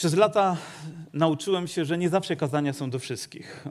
Przez 0.00 0.14
lata 0.14 0.56
nauczyłem 1.12 1.68
się, 1.68 1.84
że 1.84 1.98
nie 1.98 2.08
zawsze 2.08 2.36
kazania 2.36 2.72
są 2.72 2.90
do 2.90 2.98
wszystkich. 2.98 3.64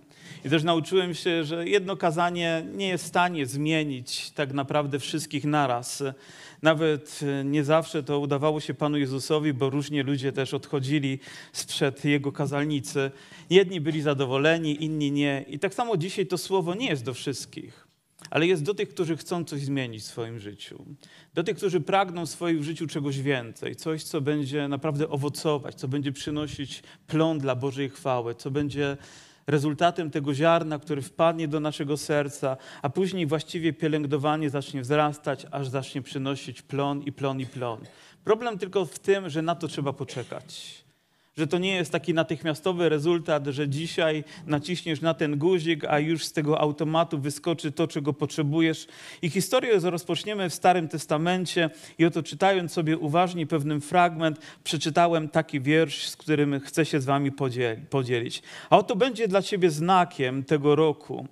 I 0.45 0.49
też 0.49 0.63
nauczyłem 0.63 1.13
się, 1.13 1.43
że 1.43 1.67
jedno 1.69 1.97
kazanie 1.97 2.65
nie 2.73 2.87
jest 2.87 3.03
w 3.03 3.07
stanie 3.07 3.45
zmienić 3.45 4.31
tak 4.31 4.53
naprawdę 4.53 4.99
wszystkich 4.99 5.45
naraz. 5.45 6.03
Nawet 6.61 7.19
nie 7.45 7.63
zawsze 7.63 8.03
to 8.03 8.19
udawało 8.19 8.59
się 8.59 8.73
Panu 8.73 8.97
Jezusowi, 8.97 9.53
bo 9.53 9.69
różnie 9.69 10.03
ludzie 10.03 10.31
też 10.31 10.53
odchodzili 10.53 11.19
sprzed 11.53 12.05
Jego 12.05 12.31
kazalnicy. 12.31 13.11
Jedni 13.49 13.81
byli 13.81 14.01
zadowoleni, 14.01 14.83
inni 14.83 15.11
nie. 15.11 15.45
I 15.47 15.59
tak 15.59 15.73
samo 15.73 15.97
dzisiaj 15.97 16.25
to 16.25 16.37
słowo 16.37 16.75
nie 16.75 16.89
jest 16.89 17.03
do 17.03 17.13
wszystkich 17.13 17.88
ale 18.29 18.47
jest 18.47 18.63
do 18.63 18.73
tych, 18.73 18.89
którzy 18.89 19.17
chcą 19.17 19.43
coś 19.43 19.61
zmienić 19.61 20.03
w 20.03 20.05
swoim 20.05 20.39
życiu. 20.39 20.85
Do 21.33 21.43
tych, 21.43 21.57
którzy 21.57 21.81
pragną 21.81 22.25
w 22.25 22.29
swoim 22.29 22.63
życiu 22.63 22.87
czegoś 22.87 23.21
więcej, 23.21 23.75
coś, 23.75 24.03
co 24.03 24.21
będzie 24.21 24.67
naprawdę 24.67 25.09
owocować, 25.09 25.75
co 25.75 25.87
będzie 25.87 26.11
przynosić 26.11 26.83
plon 27.07 27.39
dla 27.39 27.55
Bożej 27.55 27.89
chwały, 27.89 28.35
co 28.35 28.51
będzie 28.51 28.97
rezultatem 29.47 30.11
tego 30.11 30.33
ziarna, 30.33 30.79
który 30.79 31.01
wpadnie 31.01 31.47
do 31.47 31.59
naszego 31.59 31.97
serca, 31.97 32.57
a 32.81 32.89
później 32.89 33.25
właściwie 33.25 33.73
pielęgnowanie 33.73 34.49
zacznie 34.49 34.81
wzrastać, 34.81 35.45
aż 35.51 35.67
zacznie 35.67 36.01
przynosić 36.01 36.61
plon 36.61 37.01
i 37.01 37.11
plon 37.11 37.39
i 37.39 37.45
plon. 37.45 37.79
Problem 38.23 38.57
tylko 38.57 38.85
w 38.85 38.99
tym, 38.99 39.29
że 39.29 39.41
na 39.41 39.55
to 39.55 39.67
trzeba 39.67 39.93
poczekać 39.93 40.83
że 41.39 41.47
to 41.47 41.57
nie 41.57 41.75
jest 41.75 41.91
taki 41.91 42.13
natychmiastowy 42.13 42.89
rezultat, 42.89 43.47
że 43.47 43.69
dzisiaj 43.69 44.23
naciśniesz 44.47 45.01
na 45.01 45.13
ten 45.13 45.37
guzik, 45.37 45.85
a 45.85 45.99
już 45.99 46.25
z 46.25 46.33
tego 46.33 46.59
automatu 46.59 47.19
wyskoczy 47.19 47.71
to, 47.71 47.87
czego 47.87 48.13
potrzebujesz. 48.13 48.87
I 49.21 49.29
historię 49.29 49.79
rozpoczniemy 49.83 50.49
w 50.49 50.53
Starym 50.53 50.87
Testamencie 50.87 51.69
i 51.97 52.05
oto 52.05 52.23
czytając 52.23 52.71
sobie 52.71 52.97
uważnie 52.97 53.47
pewien 53.47 53.81
fragment, 53.81 54.39
przeczytałem 54.63 55.29
taki 55.29 55.61
wiersz, 55.61 56.09
z 56.09 56.17
którym 56.17 56.59
chcę 56.59 56.85
się 56.85 57.01
z 57.01 57.05
wami 57.05 57.31
podzielić. 57.89 58.41
A 58.69 58.77
oto 58.77 58.95
będzie 58.95 59.27
dla 59.27 59.41
ciebie 59.41 59.69
znakiem 59.69 60.43
tego 60.43 60.75
roku. 60.75 61.27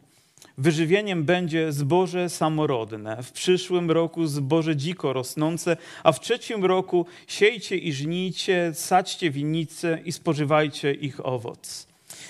Wyżywieniem 0.58 1.23
będzie 1.23 1.72
zboże 1.72 2.30
samorodne, 2.30 3.23
w 3.23 3.31
przyszłym 3.31 3.91
roku 3.91 4.27
zboże 4.27 4.75
dziko 4.75 5.13
rosnące, 5.13 5.77
a 6.03 6.11
w 6.11 6.19
trzecim 6.19 6.66
roku 6.66 7.05
siejcie 7.27 7.77
i 7.77 7.94
żnijcie, 7.94 8.72
sadźcie 8.73 9.31
winnice 9.31 10.00
i 10.05 10.11
spożywajcie 10.11 10.94
ich 10.94 11.25
owoc. 11.25 11.86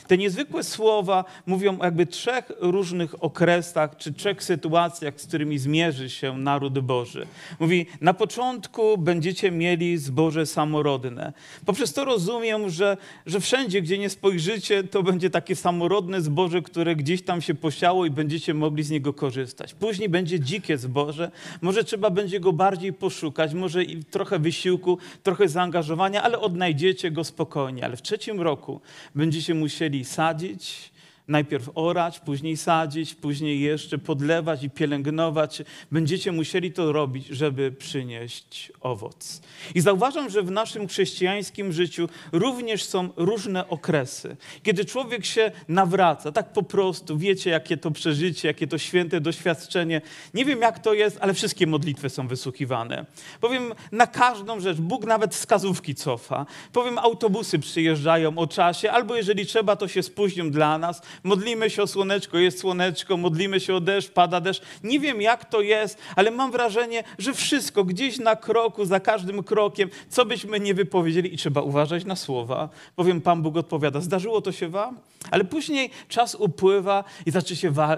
Te 0.07 0.17
niezwykłe 0.17 0.63
słowa 0.63 1.25
mówią 1.45 1.77
jakby 1.83 2.05
trzech 2.05 2.51
różnych 2.59 3.23
okresach 3.23 3.97
czy 3.97 4.13
trzech 4.13 4.43
sytuacjach, 4.43 5.21
z 5.21 5.27
którymi 5.27 5.57
zmierzy 5.57 6.09
się 6.09 6.37
naród 6.37 6.79
Boży. 6.79 7.27
Mówi, 7.59 7.85
na 8.01 8.13
początku 8.13 8.97
będziecie 8.97 9.51
mieli 9.51 9.97
zboże 9.97 10.45
samorodne. 10.45 11.33
Poprzez 11.65 11.93
to 11.93 12.05
rozumiem, 12.05 12.69
że, 12.69 12.97
że 13.25 13.39
wszędzie, 13.39 13.81
gdzie 13.81 13.97
nie 13.97 14.09
spojrzycie, 14.09 14.83
to 14.83 15.03
będzie 15.03 15.29
takie 15.29 15.55
samorodne 15.55 16.21
zboże, 16.21 16.61
które 16.61 16.95
gdzieś 16.95 17.21
tam 17.21 17.41
się 17.41 17.53
posiało 17.53 18.05
i 18.05 18.09
będziecie 18.11 18.53
mogli 18.53 18.83
z 18.83 18.89
niego 18.89 19.13
korzystać. 19.13 19.73
Później 19.73 20.09
będzie 20.09 20.39
dzikie 20.39 20.77
zboże, 20.77 21.31
może 21.61 21.83
trzeba 21.83 22.09
będzie 22.09 22.39
go 22.39 22.53
bardziej 22.53 22.93
poszukać, 22.93 23.53
może 23.53 23.83
i 23.83 24.03
trochę 24.03 24.39
wysiłku, 24.39 24.97
trochę 25.23 25.49
zaangażowania, 25.49 26.23
ale 26.23 26.39
odnajdziecie 26.39 27.11
go 27.11 27.23
spokojnie. 27.23 27.85
Ale 27.85 27.97
w 27.97 28.01
trzecim 28.01 28.41
roku 28.41 28.81
będziecie 29.15 29.53
musieli 29.53 29.96
musieli 29.97 30.05
sadzić, 30.05 30.91
najpierw 31.27 31.69
orać, 31.75 32.19
później 32.19 32.57
sadzić, 32.57 33.15
później 33.15 33.61
jeszcze 33.61 33.97
podlewać 33.97 34.63
i 34.63 34.69
pielęgnować. 34.69 35.61
Będziecie 35.91 36.31
musieli 36.31 36.71
to 36.71 36.91
robić, 36.91 37.27
żeby 37.27 37.71
przynieść 37.71 38.71
owoc. 38.81 39.41
I 39.75 39.81
zauważam, 39.81 40.29
że 40.29 40.43
w 40.43 40.51
naszym 40.51 40.87
chrześcijańskim 40.87 41.71
życiu 41.71 42.09
również 42.31 42.83
są 42.83 43.09
różne 43.15 43.69
okresy, 43.69 44.35
kiedy 44.63 44.85
człowiek 44.85 45.25
się 45.25 45.51
nawraca, 45.67 46.31
tak 46.31 46.53
po 46.53 46.63
prostu. 46.63 47.17
Wiecie, 47.17 47.49
jakie 47.49 47.77
to 47.77 47.91
przeżycie, 47.91 48.47
jakie 48.47 48.67
to 48.67 48.77
święte 48.77 49.21
doświadczenie. 49.21 50.01
Nie 50.33 50.45
wiem, 50.45 50.61
jak 50.61 50.79
to 50.79 50.93
jest, 50.93 51.17
ale 51.21 51.33
wszystkie 51.33 51.67
modlitwy 51.67 52.09
są 52.09 52.27
wysłuchiwane. 52.27 53.05
Powiem, 53.41 53.73
na 53.91 54.07
każdą 54.07 54.59
rzecz, 54.59 54.77
Bóg 54.77 55.05
nawet 55.05 55.35
wskazówki 55.35 55.95
cofa. 55.95 56.45
Powiem, 56.73 56.97
autobusy 56.97 57.59
przyjeżdżają 57.59 58.37
o 58.37 58.47
czasie, 58.47 58.91
albo 58.91 59.15
jeżeli 59.15 59.45
trzeba, 59.45 59.75
to 59.75 59.87
się 59.87 60.03
spóźnią 60.03 60.51
dla 60.51 60.77
nas. 60.77 61.01
Modlimy 61.23 61.69
się 61.69 61.83
o 61.83 61.87
słoneczko, 61.87 62.37
jest 62.37 62.59
słoneczko, 62.59 63.17
modlimy 63.17 63.59
się 63.59 63.75
o 63.75 63.79
deszcz, 63.79 64.09
pada 64.09 64.41
deszcz. 64.41 64.61
Nie 64.83 64.99
wiem, 64.99 65.21
jak 65.21 65.45
to 65.45 65.61
jest, 65.61 65.97
ale 66.15 66.31
mam 66.31 66.51
wrażenie, 66.51 67.03
że 67.17 67.33
wszystko 67.33 67.83
gdzieś 67.83 68.19
na 68.19 68.35
kroku, 68.35 68.85
za 68.85 68.99
każdym 68.99 69.43
krokiem, 69.43 69.89
co 70.09 70.25
byśmy 70.25 70.59
nie 70.59 70.73
wypowiedzieli 70.73 71.33
i 71.33 71.37
trzeba 71.37 71.61
uważać 71.61 72.05
na 72.05 72.15
słowa. 72.15 72.69
Powiem, 72.95 73.21
Pan 73.21 73.41
Bóg 73.41 73.57
odpowiada, 73.57 74.01
zdarzyło 74.01 74.41
to 74.41 74.51
się 74.51 74.69
wam? 74.69 74.97
Ale 75.31 75.43
później 75.43 75.89
czas 76.07 76.35
upływa 76.35 77.03
i 77.25 77.31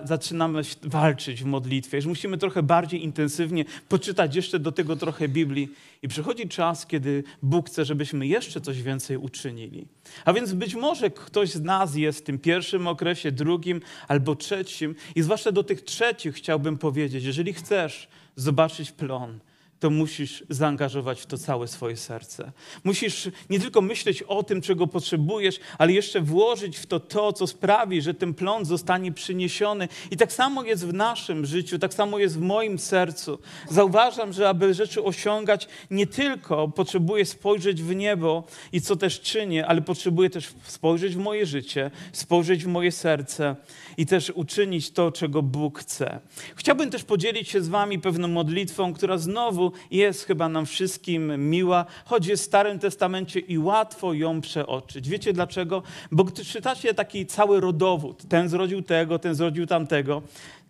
zaczynamy 0.04 0.62
walczyć 0.84 1.44
w 1.44 1.46
modlitwie. 1.46 2.02
Że 2.02 2.10
musimy 2.10 2.38
trochę 2.38 2.64
bardziej 2.64 3.04
intensywnie 3.04 3.66
poczytać 3.90 4.36
jeszcze 4.36 4.60
do 4.60 4.72
tego 4.72 4.96
trochę 4.96 5.28
Biblii. 5.28 5.70
I 6.02 6.08
przychodzi 6.08 6.48
czas, 6.48 6.86
kiedy 6.86 7.24
Bóg 7.42 7.68
chce, 7.68 7.86
żebyśmy 7.86 8.28
jeszcze 8.28 8.62
coś 8.62 8.82
więcej 8.82 9.18
uczynili. 9.18 9.88
A 10.26 10.34
więc 10.34 10.54
być 10.54 10.76
może 10.76 11.10
ktoś 11.10 11.50
z 11.50 11.62
nas 11.62 11.96
jest 11.96 12.20
w 12.20 12.24
tym 12.24 12.40
pierwszym 12.40 12.88
okresie, 12.88 13.32
drugim 13.32 13.82
albo 14.08 14.36
trzecim. 14.36 14.96
I 15.16 15.22
zwłaszcza 15.22 15.52
do 15.52 15.64
tych 15.64 15.82
trzecich 15.82 16.36
chciałbym 16.36 16.78
powiedzieć, 16.78 17.24
jeżeli 17.24 17.54
chcesz 17.54 18.08
zobaczyć 18.36 18.92
plon, 18.92 19.40
to 19.80 19.90
musisz 19.90 20.44
zaangażować 20.50 21.22
w 21.22 21.26
to 21.26 21.38
całe 21.38 21.68
swoje 21.68 21.98
serce. 21.98 22.52
Musisz 22.84 23.30
nie 23.50 23.60
tylko 23.60 23.82
myśleć 23.82 24.24
o 24.24 24.44
tym, 24.44 24.62
czego 24.62 24.88
potrzebujesz, 24.88 25.60
ale 25.78 25.94
jeszcze 25.94 26.22
włożyć 26.22 26.78
w 26.78 26.86
to 26.86 27.00
to, 27.00 27.34
co 27.34 27.48
sprawi, 27.48 28.02
że 28.02 28.14
ten 28.14 28.34
plon 28.34 28.66
zostanie 28.66 29.12
przyniesiony. 29.12 29.88
I 30.12 30.18
tak 30.18 30.34
samo 30.34 30.64
jest 30.64 30.86
w 30.86 30.94
naszym 30.94 31.46
życiu, 31.46 31.80
tak 31.80 31.94
samo 31.94 32.20
jest 32.20 32.38
w 32.38 32.42
moim 32.42 32.80
sercu. 32.80 33.40
Zauważam, 33.70 34.34
że 34.34 34.50
aby 34.50 34.74
rzeczy 34.74 35.04
osiągać, 35.04 35.68
nie 35.92 36.08
tylko 36.08 36.68
potrzebuję 36.68 37.26
spojrzeć 37.26 37.84
w 37.84 37.96
niebo 37.96 38.44
i 38.72 38.82
co 38.82 38.96
też 38.96 39.22
czynię, 39.22 39.68
ale 39.68 39.82
potrzebuję 39.82 40.30
też 40.30 40.54
spojrzeć 40.64 41.16
w 41.16 41.20
moje 41.20 41.46
życie, 41.46 41.92
spojrzeć 42.12 42.64
w 42.64 42.68
moje 42.68 42.92
serce 42.92 43.56
i 43.98 44.06
też 44.06 44.30
uczynić 44.30 44.92
to, 44.92 45.12
czego 45.12 45.42
Bóg 45.42 45.80
chce. 45.80 46.20
Chciałbym 46.56 46.90
też 46.90 47.04
podzielić 47.04 47.50
się 47.50 47.62
z 47.62 47.68
Wami 47.68 48.00
pewną 48.00 48.28
modlitwą, 48.28 48.94
która 48.94 49.18
znowu 49.18 49.69
jest 49.92 50.26
chyba 50.26 50.50
nam 50.50 50.66
wszystkim 50.66 51.50
miła, 51.50 51.86
choć 52.06 52.28
jest 52.28 52.44
w 52.44 52.46
Starym 52.46 52.80
Testamencie 52.80 53.40
i 53.40 53.58
łatwo 53.58 54.14
ją 54.14 54.42
przeoczyć. 54.42 55.10
Wiecie 55.10 55.34
dlaczego? 55.34 55.84
Bo 56.12 56.24
gdy 56.24 56.46
czytacie 56.46 56.94
taki 56.94 57.26
cały 57.26 57.60
rodowód, 57.60 58.24
ten 58.30 58.50
zrodził 58.50 58.82
tego, 58.82 59.20
ten 59.20 59.36
zrodził 59.36 59.66
tamtego, 59.66 60.22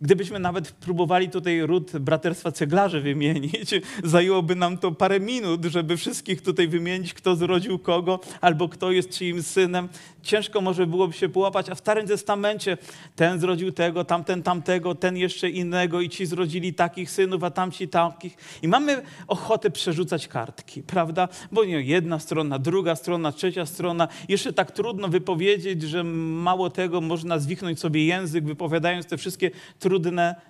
Gdybyśmy 0.02 0.38
nawet 0.38 0.70
próbowali 0.70 1.28
tutaj 1.28 1.66
ród 1.66 1.98
braterstwa 1.98 2.52
ceglarzy 2.52 3.00
wymienić, 3.00 3.74
zajęłoby 4.04 4.54
nam 4.54 4.78
to 4.78 4.92
parę 4.92 5.20
minut, 5.20 5.64
żeby 5.64 5.96
wszystkich 5.96 6.42
tutaj 6.42 6.68
wymienić, 6.68 7.14
kto 7.14 7.36
zrodził 7.36 7.78
kogo, 7.78 8.20
albo 8.40 8.68
kto 8.68 8.92
jest 8.92 9.10
czyim 9.10 9.42
synem. 9.42 9.88
Ciężko 10.22 10.60
może 10.60 10.86
byłoby 10.86 11.12
się 11.12 11.28
połapać, 11.28 11.70
a 11.70 11.74
w 11.74 11.78
Starym 11.78 12.06
Testamencie 12.06 12.78
ten 13.16 13.40
zrodził 13.40 13.72
tego, 13.72 14.04
tamten 14.04 14.42
tamtego, 14.42 14.94
ten 14.94 15.16
jeszcze 15.16 15.50
innego 15.50 16.00
i 16.00 16.08
ci 16.08 16.26
zrodzili 16.26 16.74
takich 16.74 17.10
synów, 17.10 17.44
a 17.44 17.50
tamci 17.50 17.88
takich. 17.88 18.36
I 18.62 18.68
mamy 18.68 19.02
ochotę 19.28 19.70
przerzucać 19.70 20.28
kartki, 20.28 20.82
prawda? 20.82 21.28
Bo 21.52 21.64
nie, 21.64 21.80
jedna 21.80 22.18
strona, 22.18 22.58
druga 22.58 22.96
strona, 22.96 23.32
trzecia 23.32 23.66
strona. 23.66 24.08
Jeszcze 24.28 24.52
tak 24.52 24.70
trudno 24.70 25.08
wypowiedzieć, 25.08 25.82
że 25.82 26.04
mało 26.04 26.70
tego 26.70 27.00
można 27.00 27.38
zwichnąć 27.38 27.80
sobie 27.80 28.06
język, 28.06 28.44
wypowiadając 28.44 29.06
te 29.06 29.16
wszystkie 29.16 29.50
trudne 29.78 29.89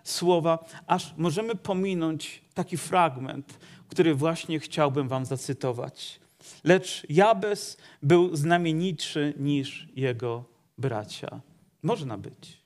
słowa, 0.05 0.65
aż 0.87 1.15
możemy 1.17 1.55
pominąć 1.55 2.43
taki 2.55 2.77
fragment, 2.77 3.59
który 3.89 4.15
właśnie 4.15 4.61
chciałbym 4.61 5.09
wam 5.09 5.25
zacytować. 5.27 6.21
Lecz 6.65 7.06
Jabez 7.09 7.77
był 8.03 8.37
znamienitszy 8.37 9.34
niż 9.37 9.89
jego 9.97 10.45
bracia. 10.78 11.41
Można 11.83 12.19
być. 12.19 12.60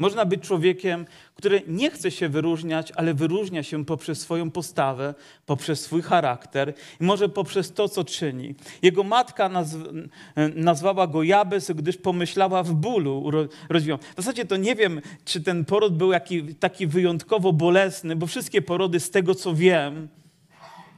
Można 0.00 0.24
być 0.24 0.42
człowiekiem, 0.42 1.06
który 1.34 1.62
nie 1.66 1.90
chce 1.90 2.10
się 2.10 2.28
wyróżniać, 2.28 2.92
ale 2.96 3.14
wyróżnia 3.14 3.62
się 3.62 3.84
poprzez 3.84 4.20
swoją 4.20 4.50
postawę, 4.50 5.14
poprzez 5.46 5.80
swój 5.80 6.02
charakter 6.02 6.74
i 7.00 7.04
może 7.04 7.28
poprzez 7.28 7.72
to, 7.72 7.88
co 7.88 8.04
czyni. 8.04 8.54
Jego 8.82 9.04
matka 9.04 9.48
nazw 9.48 9.76
nazwała 10.54 11.06
go 11.06 11.22
Jabez, 11.22 11.70
gdyż 11.70 11.96
pomyślała 11.96 12.62
w 12.62 12.72
bólu. 12.72 13.30
W 14.16 14.16
zasadzie 14.16 14.44
to 14.44 14.56
nie 14.56 14.74
wiem, 14.74 15.00
czy 15.24 15.40
ten 15.40 15.64
poród 15.64 15.96
był 15.96 16.12
jaki, 16.12 16.54
taki 16.54 16.86
wyjątkowo 16.86 17.52
bolesny, 17.52 18.16
bo 18.16 18.26
wszystkie 18.26 18.62
porody 18.62 19.00
z 19.00 19.10
tego, 19.10 19.34
co 19.34 19.54
wiem, 19.54 20.08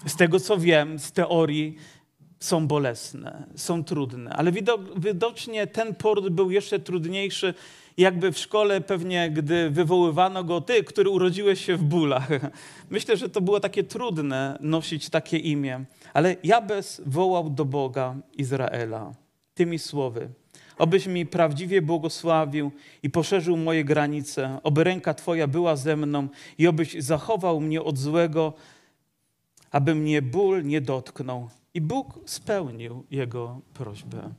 z 0.06 0.16
tego, 0.16 0.40
co 0.40 0.58
wiem, 0.58 0.98
z 0.98 1.12
teorii, 1.12 1.76
są 2.40 2.66
bolesne, 2.66 3.46
są 3.56 3.84
trudne, 3.84 4.30
ale 4.30 4.52
widocznie 4.96 5.66
ten 5.66 5.94
poród 5.94 6.28
był 6.28 6.50
jeszcze 6.50 6.78
trudniejszy 6.78 7.54
jakby 7.96 8.32
w 8.32 8.38
szkole 8.38 8.80
pewnie, 8.80 9.30
gdy 9.30 9.70
wywoływano 9.70 10.44
go, 10.44 10.60
ty, 10.60 10.84
który 10.84 11.10
urodziłeś 11.10 11.64
się 11.64 11.76
w 11.76 11.82
bólach. 11.82 12.28
Myślę, 12.90 13.16
że 13.16 13.28
to 13.28 13.40
było 13.40 13.60
takie 13.60 13.84
trudne 13.84 14.58
nosić 14.60 15.10
takie 15.10 15.38
imię. 15.38 15.84
Ale 16.14 16.36
Jabez 16.44 17.02
wołał 17.06 17.50
do 17.50 17.64
Boga 17.64 18.16
Izraela 18.38 19.12
tymi 19.54 19.78
słowy. 19.78 20.28
Obyś 20.78 21.06
mi 21.06 21.26
prawdziwie 21.26 21.82
błogosławił 21.82 22.72
i 23.02 23.10
poszerzył 23.10 23.56
moje 23.56 23.84
granice, 23.84 24.58
oby 24.62 24.84
ręka 24.84 25.14
Twoja 25.14 25.46
była 25.46 25.76
ze 25.76 25.96
mną 25.96 26.28
i 26.58 26.66
obyś 26.66 26.96
zachował 26.98 27.60
mnie 27.60 27.82
od 27.82 27.98
złego, 27.98 28.52
aby 29.70 29.94
mnie 29.94 30.22
ból 30.22 30.64
nie 30.64 30.80
dotknął. 30.80 31.48
I 31.74 31.80
Bóg 31.80 32.20
spełnił 32.26 33.06
jego 33.10 33.60
prośbę. 33.74 34.30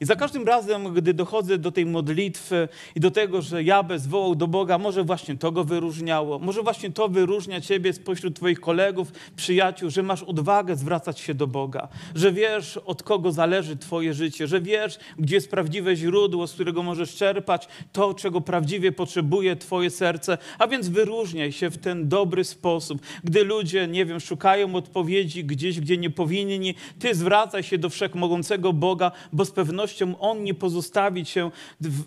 I 0.00 0.04
za 0.04 0.16
każdym 0.16 0.44
razem, 0.44 0.94
gdy 0.94 1.14
dochodzę 1.14 1.58
do 1.58 1.72
tej 1.72 1.86
modlitwy 1.86 2.68
i 2.94 3.00
do 3.00 3.10
tego, 3.10 3.42
że 3.42 3.62
Jabez 3.62 4.06
wołał 4.06 4.34
do 4.34 4.46
Boga, 4.46 4.78
może 4.78 5.04
właśnie 5.04 5.36
to 5.36 5.52
go 5.52 5.64
wyróżniało, 5.64 6.38
może 6.38 6.62
właśnie 6.62 6.90
to 6.90 7.08
wyróżnia 7.08 7.60
ciebie 7.60 7.92
spośród 7.92 8.36
twoich 8.36 8.60
kolegów, 8.60 9.12
przyjaciół, 9.36 9.90
że 9.90 10.02
masz 10.02 10.22
odwagę 10.22 10.76
zwracać 10.76 11.20
się 11.20 11.34
do 11.34 11.46
Boga, 11.46 11.88
że 12.14 12.32
wiesz, 12.32 12.76
od 12.76 13.02
kogo 13.02 13.32
zależy 13.32 13.76
twoje 13.76 14.14
życie, 14.14 14.46
że 14.46 14.60
wiesz, 14.60 14.98
gdzie 15.18 15.34
jest 15.34 15.50
prawdziwe 15.50 15.96
źródło, 15.96 16.46
z 16.46 16.52
którego 16.52 16.82
możesz 16.82 17.16
czerpać 17.16 17.68
to, 17.92 18.14
czego 18.14 18.40
prawdziwie 18.40 18.92
potrzebuje 18.92 19.56
twoje 19.56 19.90
serce, 19.90 20.38
a 20.58 20.66
więc 20.66 20.88
wyróżniaj 20.88 21.52
się 21.52 21.70
w 21.70 21.78
ten 21.78 22.08
dobry 22.08 22.44
sposób. 22.44 23.00
Gdy 23.24 23.44
ludzie, 23.44 23.88
nie 23.88 24.06
wiem, 24.06 24.20
szukają 24.20 24.74
odpowiedzi 24.74 25.44
gdzieś, 25.44 25.80
gdzie 25.80 25.96
nie 25.96 26.10
powinni, 26.10 26.74
ty 26.98 27.14
zwracaj 27.14 27.62
się 27.62 27.78
do 27.78 27.90
wszechmogącego 27.90 28.72
Boga, 28.72 29.12
bo 29.32 29.44
z 29.44 29.50
pewnością 29.50 29.87
pewnością 29.88 30.18
On 30.18 30.44
nie 30.44 30.54
pozostawi 30.54 31.24
cię 31.24 31.50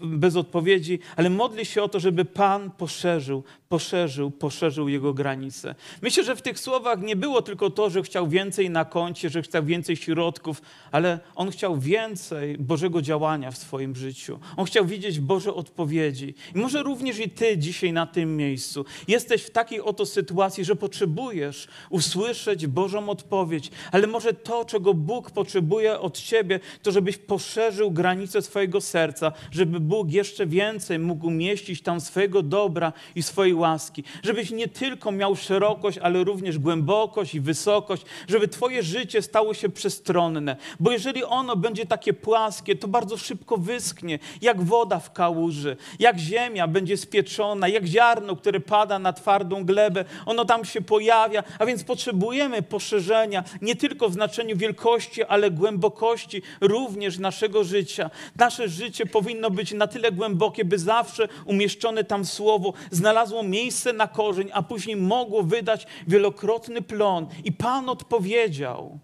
bez 0.01 0.35
odpowiedzi, 0.35 0.99
ale 1.15 1.29
modli 1.29 1.65
się 1.65 1.83
o 1.83 1.89
to, 1.89 1.99
żeby 1.99 2.25
Pan 2.25 2.71
poszerzył, 2.71 3.43
poszerzył, 3.69 4.31
poszerzył 4.31 4.89
Jego 4.89 5.13
granice. 5.13 5.75
Myślę, 6.01 6.23
że 6.23 6.35
w 6.35 6.41
tych 6.41 6.59
słowach 6.59 7.01
nie 7.01 7.15
było 7.15 7.41
tylko 7.41 7.69
to, 7.69 7.89
że 7.89 8.03
chciał 8.03 8.27
więcej 8.27 8.69
na 8.69 8.85
koncie, 8.85 9.29
że 9.29 9.41
chciał 9.41 9.63
więcej 9.63 9.95
środków, 9.95 10.61
ale 10.91 11.19
On 11.35 11.51
chciał 11.51 11.79
więcej 11.79 12.57
Bożego 12.57 13.01
działania 13.01 13.51
w 13.51 13.57
swoim 13.57 13.95
życiu. 13.95 14.39
On 14.57 14.65
chciał 14.65 14.85
widzieć 14.85 15.19
Boże 15.19 15.53
odpowiedzi. 15.53 16.33
I 16.55 16.57
może 16.57 16.83
również 16.83 17.19
i 17.19 17.29
Ty 17.29 17.57
dzisiaj 17.57 17.93
na 17.93 18.05
tym 18.05 18.37
miejscu 18.37 18.85
jesteś 19.07 19.43
w 19.43 19.49
takiej 19.49 19.81
oto 19.81 20.05
sytuacji, 20.05 20.65
że 20.65 20.75
potrzebujesz 20.75 21.67
usłyszeć 21.89 22.67
Bożą 22.67 23.09
odpowiedź, 23.09 23.71
ale 23.91 24.07
może 24.07 24.33
to, 24.33 24.65
czego 24.65 24.93
Bóg 24.93 25.31
potrzebuje 25.31 25.99
od 25.99 26.19
Ciebie, 26.19 26.59
to 26.81 26.91
żebyś 26.91 27.17
poszerzył 27.17 27.70
poszerzył 27.71 27.91
granice 27.91 28.41
swojego 28.41 28.81
serca, 28.81 29.31
żeby 29.51 29.79
Bóg 29.79 30.11
jeszcze 30.11 30.45
więcej 30.45 30.99
mógł 30.99 31.27
umieścić 31.27 31.81
tam 31.81 32.01
swojego 32.01 32.41
dobra 32.41 32.93
i 33.15 33.23
swojej 33.23 33.53
łaski. 33.53 34.03
Żebyś 34.23 34.51
nie 34.51 34.67
tylko 34.67 35.11
miał 35.11 35.35
szerokość, 35.35 35.97
ale 35.97 36.23
również 36.23 36.59
głębokość 36.59 37.35
i 37.35 37.39
wysokość, 37.39 38.03
żeby 38.27 38.47
Twoje 38.47 38.83
życie 38.83 39.21
stało 39.21 39.53
się 39.53 39.69
przestronne. 39.69 40.55
Bo 40.79 40.91
jeżeli 40.91 41.23
ono 41.23 41.55
będzie 41.55 41.85
takie 41.85 42.13
płaskie, 42.13 42.75
to 42.75 42.87
bardzo 42.87 43.17
szybko 43.17 43.57
wyschnie, 43.57 44.19
jak 44.41 44.61
woda 44.61 44.99
w 44.99 45.13
kałuży, 45.13 45.77
jak 45.99 46.19
ziemia 46.19 46.67
będzie 46.67 46.97
spieczona, 46.97 47.67
jak 47.67 47.85
ziarno, 47.85 48.35
które 48.35 48.59
pada 48.59 48.99
na 48.99 49.13
twardą 49.13 49.65
glebę, 49.65 50.05
ono 50.25 50.45
tam 50.45 50.65
się 50.65 50.81
pojawia, 50.81 51.43
a 51.59 51.65
więc 51.65 51.83
potrzebujemy 51.83 52.61
poszerzenia 52.61 53.43
nie 53.61 53.75
tylko 53.75 54.09
w 54.09 54.13
znaczeniu 54.13 54.57
wielkości, 54.57 55.23
ale 55.23 55.51
głębokości 55.51 56.41
również 56.61 57.17
naszego 57.19 57.60
życia. 57.63 58.09
Nasze 58.35 58.69
życie 58.69 59.05
powinno 59.05 59.49
być 59.49 59.73
na 59.73 59.87
tyle 59.87 60.11
głębokie, 60.11 60.65
by 60.65 60.79
zawsze 60.79 61.27
umieszczone 61.45 62.03
tam 62.03 62.25
słowo 62.25 62.73
znalazło 62.91 63.43
miejsce 63.43 63.93
na 63.93 64.07
korzeń, 64.07 64.49
a 64.53 64.63
później 64.63 64.95
mogło 64.95 65.43
wydać 65.43 65.87
wielokrotny 66.07 66.81
plon. 66.81 67.27
I 67.43 67.51
Pan 67.51 67.89
odpowiedział. 67.89 68.99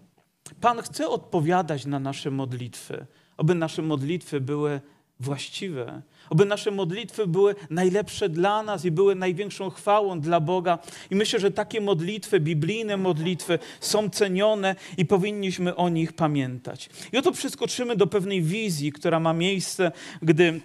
Pan 0.60 0.82
chce 0.82 1.08
odpowiadać 1.08 1.86
na 1.86 1.98
nasze 1.98 2.30
modlitwy, 2.30 3.06
aby 3.36 3.54
nasze 3.54 3.82
modlitwy 3.82 4.40
były 4.40 4.80
właściwe, 5.20 6.02
aby 6.30 6.44
nasze 6.44 6.70
modlitwy 6.70 7.26
były 7.26 7.54
najlepsze 7.70 8.28
dla 8.28 8.62
nas 8.62 8.84
i 8.84 8.90
były 8.90 9.14
największą 9.14 9.70
chwałą 9.70 10.20
dla 10.20 10.40
Boga. 10.40 10.78
I 11.10 11.16
myślę, 11.16 11.40
że 11.40 11.50
takie 11.50 11.80
modlitwy, 11.80 12.40
biblijne 12.40 12.96
modlitwy 12.96 13.58
są 13.80 14.10
cenione 14.10 14.76
i 14.96 15.06
powinniśmy 15.06 15.76
o 15.76 15.88
nich 15.88 16.12
pamiętać. 16.12 16.90
I 17.12 17.18
oto 17.18 17.32
przeskoczymy 17.32 17.96
do 17.96 18.06
pewnej 18.06 18.42
wizji, 18.42 18.92
która 18.92 19.20
ma 19.20 19.32
miejsce, 19.32 19.92
gdy 20.22 20.60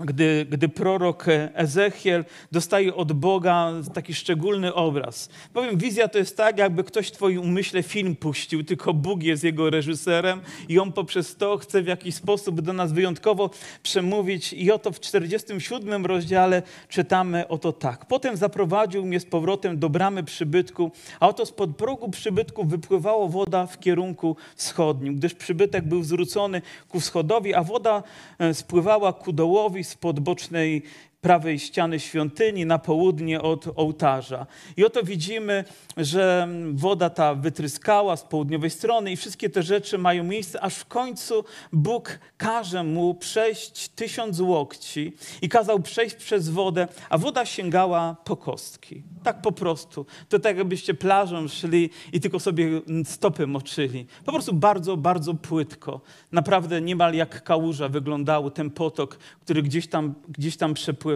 gdy, 0.00 0.46
gdy 0.50 0.68
prorok 0.68 1.26
Ezechiel 1.54 2.24
dostaje 2.52 2.94
od 2.94 3.12
Boga 3.12 3.72
taki 3.94 4.14
szczególny 4.14 4.74
obraz. 4.74 5.28
Powiem, 5.52 5.78
wizja 5.78 6.08
to 6.08 6.18
jest 6.18 6.36
tak, 6.36 6.58
jakby 6.58 6.84
ktoś 6.84 7.08
w 7.08 7.12
twoim 7.12 7.40
umyśle 7.40 7.82
film 7.82 8.16
puścił, 8.16 8.64
tylko 8.64 8.94
Bóg 8.94 9.22
jest 9.22 9.44
jego 9.44 9.70
reżyserem 9.70 10.40
i 10.68 10.78
on 10.78 10.92
poprzez 10.92 11.36
to 11.36 11.58
chce 11.58 11.82
w 11.82 11.86
jakiś 11.86 12.14
sposób 12.14 12.60
do 12.60 12.72
nas 12.72 12.92
wyjątkowo 12.92 13.50
przemówić. 13.82 14.52
I 14.52 14.72
oto 14.72 14.92
w 14.92 15.00
47 15.00 16.06
rozdziale 16.06 16.62
czytamy 16.88 17.48
oto 17.48 17.72
tak. 17.72 18.06
Potem 18.06 18.36
zaprowadził 18.36 19.06
mnie 19.06 19.20
z 19.20 19.24
powrotem 19.24 19.78
do 19.78 19.90
bramy 19.90 20.24
przybytku, 20.24 20.90
a 21.20 21.28
oto 21.28 21.46
spod 21.46 21.76
progu 21.76 22.10
przybytku 22.10 22.64
wypływała 22.64 23.28
woda 23.28 23.66
w 23.66 23.78
kierunku 23.78 24.36
wschodnim, 24.56 25.16
gdyż 25.16 25.34
przybytek 25.34 25.84
był 25.84 26.02
zwrócony 26.02 26.62
ku 26.88 27.00
wschodowi, 27.00 27.54
a 27.54 27.62
woda 27.62 28.02
e, 28.38 28.54
spływała 28.54 29.12
ku 29.12 29.32
dołowi 29.32 29.84
spod 29.86 30.20
bocznej 30.20 30.82
prawej 31.26 31.58
ściany 31.58 32.00
świątyni 32.00 32.66
na 32.66 32.78
południe 32.78 33.42
od 33.42 33.68
ołtarza. 33.76 34.46
I 34.76 34.84
oto 34.84 35.02
widzimy, 35.02 35.64
że 35.96 36.48
woda 36.72 37.10
ta 37.10 37.34
wytryskała 37.34 38.16
z 38.16 38.24
południowej 38.24 38.70
strony 38.70 39.12
i 39.12 39.16
wszystkie 39.16 39.50
te 39.50 39.62
rzeczy 39.62 39.98
mają 39.98 40.24
miejsce, 40.24 40.60
aż 40.60 40.74
w 40.74 40.86
końcu 40.86 41.44
Bóg 41.72 42.18
każe 42.36 42.84
mu 42.84 43.14
przejść 43.14 43.88
tysiąc 43.88 44.40
łokci 44.40 45.12
i 45.42 45.48
kazał 45.48 45.80
przejść 45.80 46.16
przez 46.16 46.48
wodę, 46.48 46.88
a 47.10 47.18
woda 47.18 47.46
sięgała 47.46 48.16
po 48.24 48.36
kostki. 48.36 49.02
Tak 49.22 49.42
po 49.42 49.52
prostu. 49.52 50.06
To 50.28 50.38
tak 50.38 50.56
jakbyście 50.56 50.94
plażą 50.94 51.48
szli 51.48 51.90
i 52.12 52.20
tylko 52.20 52.40
sobie 52.40 52.80
stopy 53.04 53.46
moczyli. 53.46 54.06
Po 54.24 54.32
prostu 54.32 54.52
bardzo, 54.52 54.96
bardzo 54.96 55.34
płytko. 55.34 56.00
Naprawdę 56.32 56.80
niemal 56.80 57.14
jak 57.14 57.42
kałuża 57.42 57.88
wyglądał 57.88 58.50
ten 58.50 58.70
potok, 58.70 59.18
który 59.40 59.62
gdzieś 59.62 59.86
tam, 59.86 60.14
gdzieś 60.28 60.56
tam 60.56 60.74
przepływał. 60.74 61.15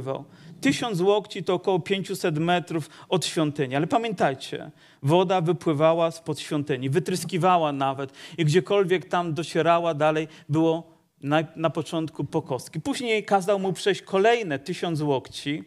Tysiąc 0.61 1.01
łokci 1.01 1.45
to 1.45 1.55
około 1.55 1.81
500 1.81 2.39
metrów 2.39 2.91
od 3.09 3.27
świątyni. 3.27 3.77
Ale 3.77 3.87
pamiętajcie, 3.87 4.71
woda 5.03 5.41
wypływała 5.41 6.11
spod 6.11 6.41
świątyni, 6.41 6.91
wytryskiwała 6.91 7.73
nawet 7.73 8.13
i 8.39 8.45
gdziekolwiek 8.45 9.05
tam 9.05 9.35
docierała 9.35 9.95
dalej, 9.95 10.29
było 10.49 11.01
na, 11.23 11.45
na 11.57 11.71
początku 11.71 12.25
po 12.25 12.43
kostki. 12.43 12.81
Później 12.81 13.25
kazał 13.25 13.59
mu 13.59 13.73
przejść 13.73 14.03
kolejne 14.03 14.59
tysiąc 14.59 15.01
łokci 15.01 15.65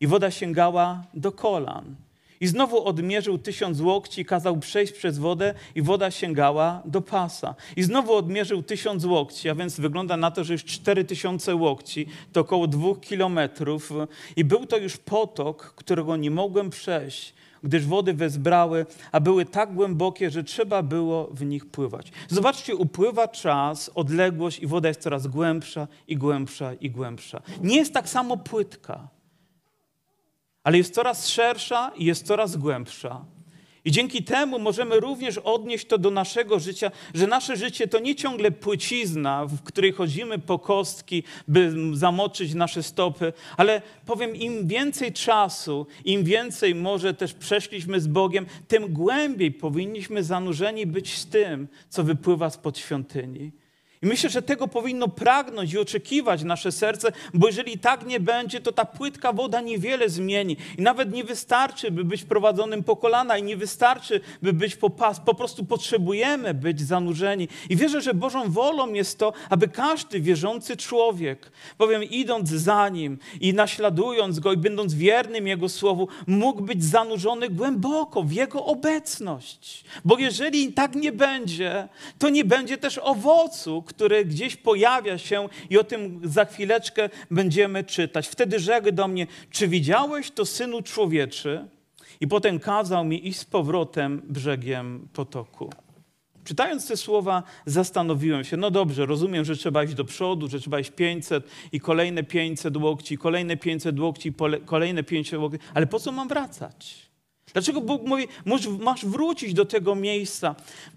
i 0.00 0.06
woda 0.06 0.30
sięgała 0.30 1.04
do 1.14 1.32
kolan. 1.32 1.96
I 2.44 2.46
znowu 2.46 2.84
odmierzył 2.84 3.38
tysiąc 3.38 3.80
łokci, 3.80 4.24
kazał 4.24 4.56
przejść 4.56 4.92
przez 4.92 5.18
wodę 5.18 5.54
i 5.74 5.82
woda 5.82 6.10
sięgała 6.10 6.82
do 6.84 7.00
pasa. 7.00 7.54
I 7.76 7.82
znowu 7.82 8.12
odmierzył 8.14 8.62
tysiąc 8.62 9.04
łokci, 9.04 9.48
a 9.48 9.54
więc 9.54 9.80
wygląda 9.80 10.16
na 10.16 10.30
to, 10.30 10.44
że 10.44 10.52
już 10.52 10.64
cztery 10.64 11.04
tysiące 11.04 11.54
łokci, 11.54 12.06
to 12.32 12.40
około 12.40 12.66
dwóch 12.66 13.00
kilometrów. 13.00 13.92
I 14.36 14.44
był 14.44 14.66
to 14.66 14.76
już 14.76 14.96
potok, 14.96 15.74
którego 15.76 16.16
nie 16.16 16.30
mogłem 16.30 16.70
przejść, 16.70 17.34
gdyż 17.62 17.86
wody 17.86 18.14
wezbrały, 18.14 18.86
a 19.12 19.20
były 19.20 19.44
tak 19.44 19.74
głębokie, 19.74 20.30
że 20.30 20.44
trzeba 20.44 20.82
było 20.82 21.28
w 21.32 21.44
nich 21.44 21.66
pływać. 21.66 22.12
Zobaczcie, 22.28 22.76
upływa 22.76 23.28
czas, 23.28 23.90
odległość 23.94 24.58
i 24.58 24.66
woda 24.66 24.88
jest 24.88 25.00
coraz 25.00 25.26
głębsza 25.26 25.88
i 26.08 26.16
głębsza 26.16 26.74
i 26.74 26.90
głębsza. 26.90 27.42
Nie 27.62 27.76
jest 27.76 27.92
tak 27.92 28.08
samo 28.08 28.36
płytka 28.36 29.13
ale 30.64 30.78
jest 30.78 30.94
coraz 30.94 31.28
szersza 31.28 31.92
i 31.96 32.04
jest 32.04 32.26
coraz 32.26 32.56
głębsza. 32.56 33.24
I 33.84 33.90
dzięki 33.90 34.22
temu 34.22 34.58
możemy 34.58 35.00
również 35.00 35.38
odnieść 35.38 35.86
to 35.86 35.98
do 35.98 36.10
naszego 36.10 36.60
życia, 36.60 36.90
że 37.14 37.26
nasze 37.26 37.56
życie 37.56 37.88
to 37.88 37.98
nie 37.98 38.14
ciągle 38.14 38.50
płycizna, 38.50 39.46
w 39.46 39.62
której 39.62 39.92
chodzimy 39.92 40.38
po 40.38 40.58
kostki, 40.58 41.22
by 41.48 41.72
zamoczyć 41.92 42.54
nasze 42.54 42.82
stopy, 42.82 43.32
ale 43.56 43.82
powiem, 44.06 44.36
im 44.36 44.66
więcej 44.66 45.12
czasu, 45.12 45.86
im 46.04 46.24
więcej 46.24 46.74
może 46.74 47.14
też 47.14 47.34
przeszliśmy 47.34 48.00
z 48.00 48.06
Bogiem, 48.06 48.46
tym 48.68 48.92
głębiej 48.92 49.52
powinniśmy 49.52 50.22
zanurzeni 50.22 50.86
być 50.86 51.18
z 51.18 51.26
tym, 51.26 51.68
co 51.88 52.04
wypływa 52.04 52.50
spod 52.50 52.78
świątyni. 52.78 53.52
I 54.04 54.06
myślę, 54.06 54.30
że 54.30 54.42
tego 54.42 54.68
powinno 54.68 55.08
pragnąć 55.08 55.72
i 55.72 55.78
oczekiwać 55.78 56.42
nasze 56.42 56.72
serce, 56.72 57.12
bo 57.34 57.46
jeżeli 57.46 57.78
tak 57.78 58.06
nie 58.06 58.20
będzie, 58.20 58.60
to 58.60 58.72
ta 58.72 58.84
płytka 58.84 59.32
woda 59.32 59.60
niewiele 59.60 60.08
zmieni. 60.08 60.56
I 60.78 60.82
nawet 60.82 61.12
nie 61.12 61.24
wystarczy, 61.24 61.90
by 61.90 62.04
być 62.04 62.24
prowadzonym 62.24 62.84
po 62.84 62.96
kolana, 62.96 63.38
i 63.38 63.42
nie 63.42 63.56
wystarczy, 63.56 64.20
by 64.42 64.52
być 64.52 64.76
po 64.76 64.90
pas. 64.90 65.20
Po 65.20 65.34
prostu 65.34 65.64
potrzebujemy 65.64 66.54
być 66.54 66.80
zanurzeni. 66.80 67.48
I 67.70 67.76
wierzę, 67.76 68.00
że 68.00 68.14
Bożą 68.14 68.50
wolą 68.50 68.92
jest 68.92 69.18
to, 69.18 69.32
aby 69.50 69.68
każdy 69.68 70.20
wierzący 70.20 70.76
człowiek, 70.76 71.52
bowiem 71.78 72.04
idąc 72.04 72.48
za 72.48 72.88
nim 72.88 73.18
i 73.40 73.54
naśladując 73.54 74.40
go 74.40 74.52
i 74.52 74.56
będąc 74.56 74.94
wiernym 74.94 75.46
Jego 75.46 75.68
słowu, 75.68 76.08
mógł 76.26 76.62
być 76.62 76.84
zanurzony 76.84 77.48
głęboko 77.48 78.22
w 78.22 78.32
Jego 78.32 78.64
obecność. 78.64 79.84
Bo 80.04 80.18
jeżeli 80.18 80.72
tak 80.72 80.94
nie 80.94 81.12
będzie, 81.12 81.88
to 82.18 82.28
nie 82.28 82.44
będzie 82.44 82.78
też 82.78 82.98
owocu, 82.98 83.82
który 83.96 84.24
gdzieś 84.24 84.56
pojawia 84.56 85.18
się 85.18 85.48
i 85.70 85.78
o 85.78 85.84
tym 85.84 86.20
za 86.24 86.44
chwileczkę 86.44 87.08
będziemy 87.30 87.84
czytać. 87.84 88.28
Wtedy 88.28 88.58
rzekł 88.58 88.92
do 88.92 89.08
mnie, 89.08 89.26
czy 89.50 89.68
widziałeś 89.68 90.30
to, 90.30 90.46
Synu 90.46 90.82
Człowieczy? 90.82 91.68
I 92.20 92.28
potem 92.28 92.58
kazał 92.58 93.04
mi 93.04 93.28
iść 93.28 93.38
z 93.38 93.44
powrotem 93.44 94.22
brzegiem 94.28 95.08
potoku. 95.12 95.70
Czytając 96.44 96.88
te 96.88 96.96
słowa, 96.96 97.42
zastanowiłem 97.66 98.44
się, 98.44 98.56
no 98.56 98.70
dobrze, 98.70 99.06
rozumiem, 99.06 99.44
że 99.44 99.56
trzeba 99.56 99.84
iść 99.84 99.94
do 99.94 100.04
przodu, 100.04 100.48
że 100.48 100.60
trzeba 100.60 100.80
iść 100.80 100.90
500 100.90 101.48
i 101.72 101.80
kolejne 101.80 102.22
500 102.22 102.76
łokci, 102.76 103.18
kolejne 103.18 103.56
500 103.56 104.00
łokci, 104.00 104.32
kolejne 104.64 105.02
500 105.02 105.40
łokci, 105.40 105.58
ale 105.74 105.86
po 105.86 106.00
co 106.00 106.12
mam 106.12 106.28
wracać? 106.28 107.10
Dlaczego 107.52 107.80
Bóg 107.80 108.02
mówi, 108.02 108.28
masz 108.80 109.06
wrócić 109.06 109.54
do 109.54 109.64
tego 109.64 109.94
miejsca? 109.94 110.54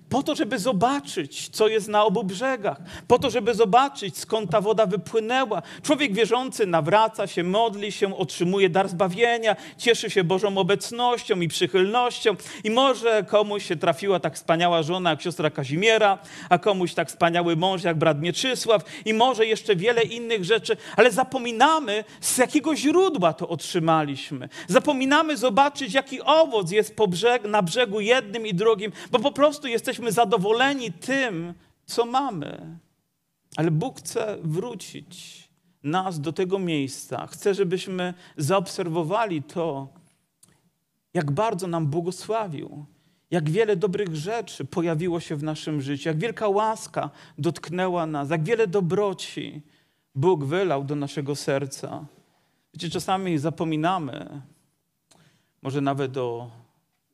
Po 0.09 0.23
to, 0.23 0.35
żeby 0.35 0.59
zobaczyć, 0.59 1.49
co 1.49 1.67
jest 1.67 1.87
na 1.87 2.05
obu 2.05 2.23
brzegach. 2.23 2.77
Po 3.07 3.19
to, 3.19 3.29
żeby 3.29 3.53
zobaczyć, 3.53 4.17
skąd 4.17 4.51
ta 4.51 4.61
woda 4.61 4.85
wypłynęła. 4.85 5.61
Człowiek 5.83 6.13
wierzący 6.13 6.65
nawraca 6.65 7.27
się, 7.27 7.43
modli 7.43 7.91
się, 7.91 8.17
otrzymuje 8.17 8.69
dar 8.69 8.89
zbawienia, 8.89 9.55
cieszy 9.77 10.09
się 10.09 10.23
Bożą 10.23 10.57
obecnością 10.57 11.41
i 11.41 11.47
przychylnością. 11.47 12.35
I 12.63 12.71
może 12.71 13.23
komuś 13.23 13.65
się 13.65 13.75
trafiła 13.75 14.19
tak 14.19 14.35
wspaniała 14.35 14.83
żona 14.83 15.09
jak 15.09 15.21
siostra 15.21 15.49
Kazimiera, 15.49 16.17
a 16.49 16.57
komuś 16.57 16.93
tak 16.93 17.09
wspaniały 17.09 17.55
mąż 17.55 17.83
jak 17.83 17.97
brat 17.97 18.21
Mieczysław 18.21 18.83
i 19.05 19.13
może 19.13 19.45
jeszcze 19.45 19.75
wiele 19.75 20.03
innych 20.03 20.45
rzeczy, 20.45 20.77
ale 20.95 21.11
zapominamy, 21.11 22.03
z 22.21 22.37
jakiego 22.37 22.75
źródła 22.75 23.33
to 23.33 23.47
otrzymaliśmy. 23.49 24.49
Zapominamy 24.67 25.37
zobaczyć, 25.37 25.93
jaki 25.93 26.21
owoc 26.41 26.71
jest 26.71 26.95
brzeg, 27.07 27.43
na 27.43 27.61
brzegu 27.61 27.99
jednym 27.99 28.47
i 28.47 28.53
drugim, 28.53 28.91
bo 29.11 29.19
po 29.19 29.31
prostu 29.31 29.67
jesteśmy 29.67 29.97
jesteśmy 29.97 30.11
zadowoleni 30.11 30.91
tym, 30.91 31.53
co 31.85 32.05
mamy. 32.05 32.77
Ale 33.55 33.71
Bóg 33.71 33.99
chce 33.99 34.37
wrócić 34.43 35.47
nas 35.83 36.19
do 36.19 36.33
tego 36.33 36.59
miejsca. 36.59 37.27
Chce, 37.27 37.53
żebyśmy 37.53 38.13
zaobserwowali 38.37 39.43
to, 39.43 39.87
jak 41.13 41.31
bardzo 41.31 41.67
nam 41.67 41.87
błogosławił, 41.87 42.85
jak 43.31 43.49
wiele 43.49 43.75
dobrych 43.75 44.15
rzeczy 44.15 44.65
pojawiło 44.65 45.19
się 45.19 45.35
w 45.35 45.43
naszym 45.43 45.81
życiu, 45.81 46.09
jak 46.09 46.17
wielka 46.17 46.47
łaska 46.47 47.09
dotknęła 47.37 48.05
nas, 48.05 48.29
jak 48.29 48.43
wiele 48.43 48.67
dobroci 48.67 49.61
Bóg 50.15 50.43
wylał 50.43 50.83
do 50.83 50.95
naszego 50.95 51.35
serca. 51.35 52.05
Wiecie, 52.73 52.89
czasami 52.89 53.37
zapominamy, 53.37 54.41
może 55.67 55.81
nawet 55.81 56.17
o 56.17 56.51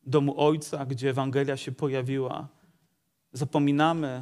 domu 0.05 0.33
Ojca, 0.38 0.86
gdzie 0.86 1.10
Ewangelia 1.10 1.57
się 1.57 1.72
pojawiła, 1.72 2.48
Zapominamy 3.31 4.22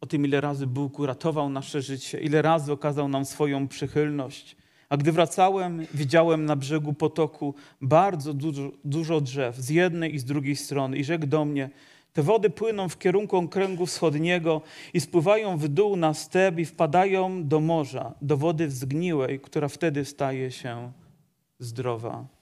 o 0.00 0.06
tym, 0.06 0.24
ile 0.24 0.40
razy 0.40 0.66
Bóg 0.66 0.98
uratował 0.98 1.48
nasze 1.48 1.82
życie, 1.82 2.20
ile 2.20 2.42
razy 2.42 2.72
okazał 2.72 3.08
nam 3.08 3.24
swoją 3.24 3.68
przychylność. 3.68 4.56
A 4.88 4.96
gdy 4.96 5.12
wracałem, 5.12 5.86
widziałem 5.94 6.44
na 6.44 6.56
brzegu 6.56 6.92
potoku 6.92 7.54
bardzo 7.80 8.34
dużo, 8.34 8.70
dużo 8.84 9.20
drzew 9.20 9.56
z 9.56 9.68
jednej 9.70 10.14
i 10.14 10.18
z 10.18 10.24
drugiej 10.24 10.56
strony. 10.56 10.96
I 10.96 11.04
rzekł 11.04 11.26
do 11.26 11.44
mnie, 11.44 11.70
te 12.12 12.22
wody 12.22 12.50
płyną 12.50 12.88
w 12.88 12.98
kierunku 12.98 13.36
okręgu 13.36 13.86
wschodniego 13.86 14.62
i 14.94 15.00
spływają 15.00 15.58
w 15.58 15.68
dół 15.68 15.96
na 15.96 16.14
step 16.14 16.58
i 16.58 16.64
wpadają 16.64 17.48
do 17.48 17.60
morza, 17.60 18.14
do 18.22 18.36
wody 18.36 18.70
zgniłej, 18.70 19.40
która 19.40 19.68
wtedy 19.68 20.04
staje 20.04 20.50
się 20.50 20.92
zdrowa. 21.58 22.37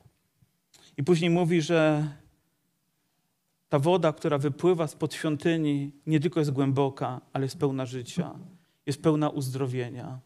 I 0.97 1.05
później 1.05 1.31
mówi, 1.31 1.63
że 1.63 2.09
ta 3.69 3.79
woda, 3.79 4.13
która 4.13 4.39
wypływa 4.39 4.87
spod 4.87 5.15
świątyni, 5.15 5.93
nie 6.07 6.21
tylko 6.21 6.41
jest 6.41 6.51
głęboka, 6.51 7.21
ale 7.33 7.45
jest 7.45 7.59
pełna 7.59 7.87
życia, 7.87 8.35
jest 8.87 9.03
pełna 9.03 9.29
uzdrowienia. 9.29 10.19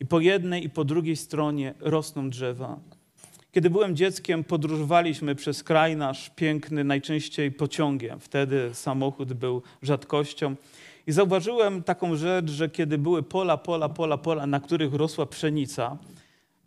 I 0.00 0.06
po 0.06 0.20
jednej 0.20 0.64
i 0.64 0.70
po 0.70 0.84
drugiej 0.84 1.16
stronie 1.16 1.74
rosną 1.80 2.30
drzewa. 2.30 2.80
Kiedy 3.52 3.70
byłem 3.70 3.96
dzieckiem, 3.96 4.44
podróżowaliśmy 4.44 5.34
przez 5.34 5.62
kraj 5.62 5.96
nasz 5.96 6.30
piękny, 6.30 6.84
najczęściej 6.84 7.52
pociągiem. 7.52 8.20
Wtedy 8.20 8.70
samochód 8.72 9.32
był 9.32 9.62
rzadkością. 9.82 10.56
I 11.06 11.12
zauważyłem 11.12 11.82
taką 11.82 12.16
rzecz, 12.16 12.50
że 12.50 12.68
kiedy 12.68 12.98
były 12.98 13.22
pola, 13.22 13.56
pola, 13.56 13.88
pola, 13.88 14.18
pola, 14.18 14.46
na 14.46 14.60
których 14.60 14.94
rosła 14.94 15.26
pszenica, 15.26 15.98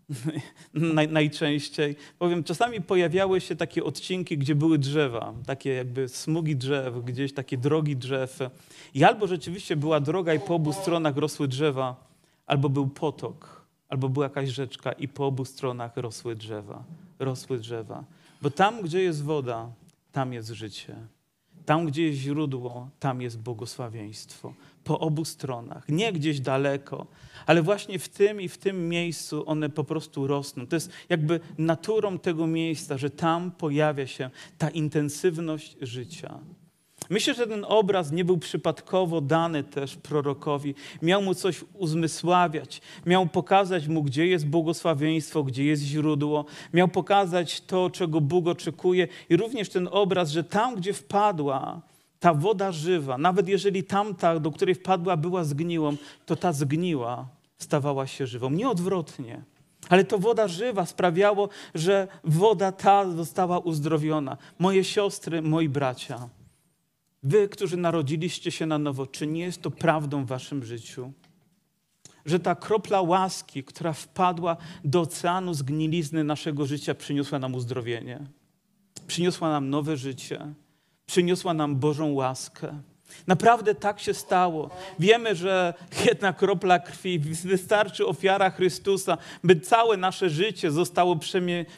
Naj, 0.73 1.07
najczęściej. 1.07 1.95
Powiem, 2.19 2.43
czasami 2.43 2.81
pojawiały 2.81 3.41
się 3.41 3.55
takie 3.55 3.83
odcinki, 3.83 4.37
gdzie 4.37 4.55
były 4.55 4.77
drzewa, 4.77 5.33
takie 5.45 5.73
jakby 5.73 6.09
smugi 6.09 6.55
drzew, 6.55 7.05
gdzieś 7.05 7.33
takie 7.33 7.57
drogi 7.57 7.95
drzew. 7.95 8.39
I 8.93 9.03
albo 9.03 9.27
rzeczywiście 9.27 9.75
była 9.75 9.99
droga 9.99 10.33
i 10.33 10.39
po 10.39 10.55
obu 10.55 10.73
stronach 10.73 11.17
rosły 11.17 11.47
drzewa, 11.47 11.95
albo 12.45 12.69
był 12.69 12.87
potok, 12.87 13.65
albo 13.89 14.09
była 14.09 14.25
jakaś 14.25 14.49
rzeczka 14.49 14.91
i 14.91 15.07
po 15.07 15.25
obu 15.25 15.45
stronach 15.45 15.97
rosły 15.97 16.35
drzewa. 16.35 16.83
Rosły 17.19 17.57
drzewa. 17.57 18.03
Bo 18.41 18.49
tam, 18.49 18.81
gdzie 18.81 19.03
jest 19.03 19.23
woda, 19.23 19.71
tam 20.11 20.33
jest 20.33 20.49
życie. 20.49 20.95
Tam, 21.65 21.85
gdzie 21.85 22.07
jest 22.07 22.19
źródło, 22.19 22.89
tam 22.99 23.21
jest 23.21 23.39
błogosławieństwo. 23.39 24.53
Po 24.87 24.99
obu 24.99 25.25
stronach, 25.25 25.89
nie 25.89 26.13
gdzieś 26.13 26.39
daleko, 26.39 27.07
ale 27.45 27.61
właśnie 27.61 27.99
w 27.99 28.09
tym 28.09 28.41
i 28.41 28.49
w 28.49 28.57
tym 28.57 28.89
miejscu 28.89 29.43
one 29.49 29.69
po 29.69 29.83
prostu 29.83 30.27
rosną. 30.27 30.67
To 30.67 30.75
jest 30.75 30.91
jakby 31.09 31.39
naturą 31.57 32.19
tego 32.19 32.47
miejsca, 32.47 32.97
że 32.97 33.09
tam 33.09 33.51
pojawia 33.51 34.07
się 34.07 34.29
ta 34.57 34.69
intensywność 34.69 35.77
życia. 35.81 36.39
Myślę, 37.09 37.33
że 37.33 37.47
ten 37.47 37.65
obraz 37.67 38.11
nie 38.11 38.25
był 38.25 38.37
przypadkowo 38.37 39.21
dany 39.21 39.63
też 39.63 39.95
prorokowi. 39.95 40.75
Miał 41.01 41.21
mu 41.21 41.33
coś 41.33 41.63
uzmysławiać, 41.73 42.81
miał 43.05 43.27
pokazać 43.27 43.87
mu, 43.87 44.03
gdzie 44.03 44.27
jest 44.27 44.47
błogosławieństwo, 44.47 45.43
gdzie 45.43 45.65
jest 45.65 45.83
źródło, 45.83 46.45
miał 46.73 46.87
pokazać 46.87 47.61
to, 47.61 47.89
czego 47.89 48.21
Bóg 48.21 48.47
oczekuje, 48.47 49.07
i 49.29 49.37
również 49.37 49.69
ten 49.69 49.89
obraz, 49.91 50.31
że 50.31 50.43
tam, 50.43 50.75
gdzie 50.75 50.93
wpadła 50.93 51.81
ta 52.19 52.33
woda 52.33 52.71
żywa, 52.71 53.17
nawet 53.17 53.47
jeżeli 53.47 53.83
tamta, 53.83 54.39
do 54.39 54.51
której 54.51 54.75
wpadła, 54.75 55.17
była 55.17 55.43
zgniłą, 55.43 55.95
to 56.25 56.35
ta 56.35 56.53
zgniła 56.53 57.27
stawała 57.57 58.07
się 58.07 58.27
żywą. 58.27 58.49
Nie 58.49 58.69
odwrotnie. 58.69 59.43
Ale 59.89 60.03
to 60.03 60.19
woda 60.19 60.47
żywa 60.47 60.85
sprawiało, 60.85 61.49
że 61.75 62.07
woda 62.23 62.71
ta 62.71 63.11
została 63.11 63.59
uzdrowiona. 63.59 64.37
Moje 64.59 64.83
siostry, 64.83 65.41
moi 65.41 65.69
bracia, 65.69 66.29
wy, 67.23 67.49
którzy 67.49 67.77
narodziliście 67.77 68.51
się 68.51 68.65
na 68.65 68.77
nowo, 68.77 69.07
czy 69.07 69.27
nie 69.27 69.41
jest 69.41 69.61
to 69.61 69.71
prawdą 69.71 70.25
w 70.25 70.27
waszym 70.27 70.63
życiu? 70.63 71.11
Że 72.25 72.39
ta 72.39 72.55
kropla 72.55 73.01
łaski, 73.01 73.63
która 73.63 73.93
wpadła 73.93 74.57
do 74.83 75.01
oceanu 75.01 75.53
zgnilizny 75.53 76.23
naszego 76.23 76.65
życia, 76.65 76.95
przyniosła 76.95 77.39
nam 77.39 77.55
uzdrowienie, 77.55 78.19
przyniosła 79.07 79.49
nam 79.49 79.69
nowe 79.69 79.97
życie, 79.97 80.53
przyniosła 81.07 81.53
nam 81.53 81.75
Bożą 81.75 82.13
łaskę. 82.13 82.81
Naprawdę 83.27 83.75
tak 83.75 83.99
się 83.99 84.13
stało. 84.13 84.69
Wiemy, 84.99 85.35
że 85.35 85.73
jedna 86.09 86.33
kropla 86.33 86.79
krwi 86.79 87.19
wystarczy 87.19 88.05
ofiara 88.05 88.49
Chrystusa, 88.49 89.17
by 89.43 89.59
całe 89.59 89.97
nasze 89.97 90.29
życie 90.29 90.71
zostało 90.71 91.19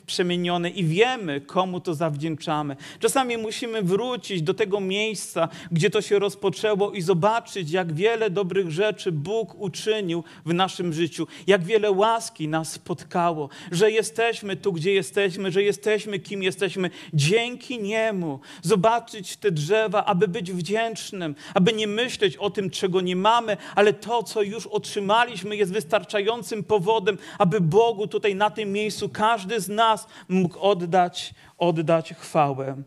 przemienione 0.06 0.70
i 0.70 0.86
wiemy, 0.86 1.42
komu 1.42 1.80
to 1.80 1.94
zawdzięczamy. 1.94 2.76
Czasami 3.00 3.38
musimy 3.38 3.82
wrócić 3.82 4.42
do 4.42 4.54
tego 4.54 4.80
miejsca, 4.80 5.48
gdzie 5.72 5.90
to 5.90 6.02
się 6.02 6.20
rozpoczęło 6.20 6.92
i 6.92 7.02
zobaczyć, 7.02 7.72
jak 7.72 7.94
wiele 7.94 8.30
dobrych 8.30 8.72
rzeczy 8.72 9.12
Bóg 9.12 9.56
uczynił 9.62 10.24
w 10.46 10.54
naszym 10.54 10.94
życiu, 10.94 11.28
jak 11.48 11.64
wiele 11.64 11.92
łaski 11.92 12.48
nas 12.48 12.72
spotkało, 12.72 13.50
że 13.72 13.92
jesteśmy 13.92 14.56
tu, 14.56 14.74
gdzie 14.74 14.94
jesteśmy, 14.94 15.52
że 15.52 15.64
jesteśmy, 15.64 16.20
kim 16.20 16.44
jesteśmy, 16.44 16.90
dzięki 17.14 17.80
Niemu. 17.80 18.40
Zobaczyć 18.62 19.38
te 19.38 19.52
drzewa, 19.52 20.06
aby 20.06 20.28
być 20.28 20.52
wdzięcznym 20.52 21.19
aby 21.54 21.74
nie 21.74 21.88
myśleć 21.88 22.38
o 22.38 22.50
tym, 22.50 22.70
czego 22.70 23.02
nie 23.02 23.16
mamy, 23.16 23.58
ale 23.76 23.94
to, 23.94 24.24
co 24.24 24.42
już 24.42 24.68
otrzymaliśmy, 24.68 25.56
jest 25.56 25.74
wystarczającym 25.74 26.64
powodem, 26.64 27.18
aby 27.38 27.62
Bogu 27.62 28.08
tutaj 28.08 28.36
na 28.36 28.50
tym 28.50 28.72
miejscu 28.72 29.10
każdy 29.10 29.60
z 29.60 29.70
nas 29.70 30.08
mógł 30.30 30.60
oddać, 30.60 31.34
oddać 31.58 32.14
chwałę. 32.14 32.84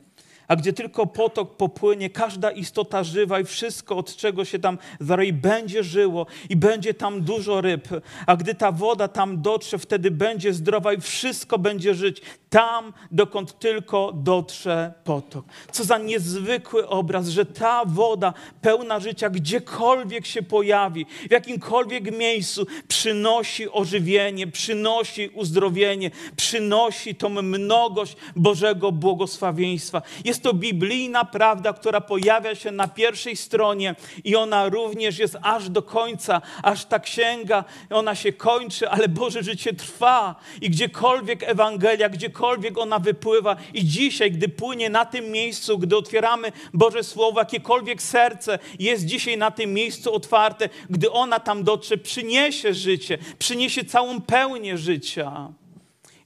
a 0.49 0.57
gdzie 0.57 0.73
tylko 0.73 1.07
potok 1.07 1.57
popłynie, 1.57 2.11
każda 2.11 2.51
istota 2.51 3.05
żywa 3.05 3.41
i 3.41 3.45
wszystko, 3.45 3.97
od 3.97 4.17
czego 4.17 4.45
się 4.45 4.59
tam 4.59 4.79
zaroi, 5.01 5.33
będzie 5.33 5.85
żyło 5.85 6.27
i 6.49 6.57
będzie 6.57 6.95
tam 6.95 7.23
dużo 7.23 7.61
ryb. 7.61 7.89
A 8.27 8.37
gdy 8.37 8.55
ta 8.55 8.73
woda 8.73 9.09
tam 9.09 9.43
dotrze, 9.43 9.79
wtedy 9.79 10.11
będzie 10.11 10.53
zdrowa 10.53 10.93
i 10.93 11.01
wszystko 11.01 11.59
będzie 11.59 11.95
żyć 11.95 12.23
tam, 12.53 12.93
dokąd 13.11 13.59
tylko 13.59 14.13
dotrze 14.15 14.93
potok. 15.05 15.45
Co 15.73 15.85
za 15.85 15.99
niezwykły 15.99 16.89
obraz, 16.89 17.29
że 17.29 17.47
ta 17.47 17.85
woda 17.87 18.35
pełna 18.61 19.01
życia, 19.01 19.31
gdziekolwiek 19.31 20.27
się 20.27 20.43
pojawi, 20.43 21.07
w 21.29 21.31
jakimkolwiek 21.31 22.19
miejscu, 22.19 22.67
przynosi 22.89 23.71
ożywienie, 23.71 24.47
przynosi 24.47 25.29
uzdrowienie, 25.29 26.11
przynosi 26.37 27.15
tą 27.15 27.29
mnogość 27.29 28.17
Bożego 28.37 28.93
błogosławieństwa. 28.93 30.03
Jest 30.25 30.43
to 30.43 30.55
biblijna 30.55 31.25
prawda, 31.25 31.73
która 31.73 32.01
pojawia 32.01 32.55
się 32.55 32.71
na 32.71 32.89
pierwszej 32.89 33.37
stronie 33.37 33.95
i 34.25 34.37
ona 34.37 34.69
również 34.69 35.19
jest 35.19 35.37
aż 35.43 35.71
do 35.71 35.83
końca, 35.83 36.43
aż 36.63 36.85
ta 36.85 36.99
księga, 36.99 37.65
ona 37.91 38.15
się 38.15 38.33
kończy, 38.33 38.89
ale 38.89 39.09
Boże 39.09 39.43
życie 39.43 39.73
trwa 39.75 40.35
i 40.61 40.71
gdziekolwiek 40.71 41.43
Ewangelia, 41.43 42.09
gdziekolwiek 42.09 42.42
ona 42.77 42.99
wypływa 42.99 43.57
i 43.75 43.85
dzisiaj, 43.85 44.33
gdy 44.33 44.49
płynie 44.49 44.91
na 44.91 45.05
tym 45.05 45.31
miejscu, 45.31 45.79
gdy 45.79 45.97
otwieramy 45.97 46.53
Boże 46.75 47.05
Słowo, 47.05 47.41
jakiekolwiek 47.41 48.03
serce 48.03 48.59
jest 48.79 49.05
dzisiaj 49.05 49.39
na 49.39 49.51
tym 49.51 49.75
miejscu 49.75 50.15
otwarte, 50.15 50.69
gdy 50.91 51.11
ona 51.11 51.41
tam 51.41 51.65
dotrze, 51.65 51.97
przyniesie 51.97 52.75
życie, 52.75 53.19
przyniesie 53.39 53.85
całą 53.85 54.21
pełnię 54.21 54.79
życia. 54.79 55.53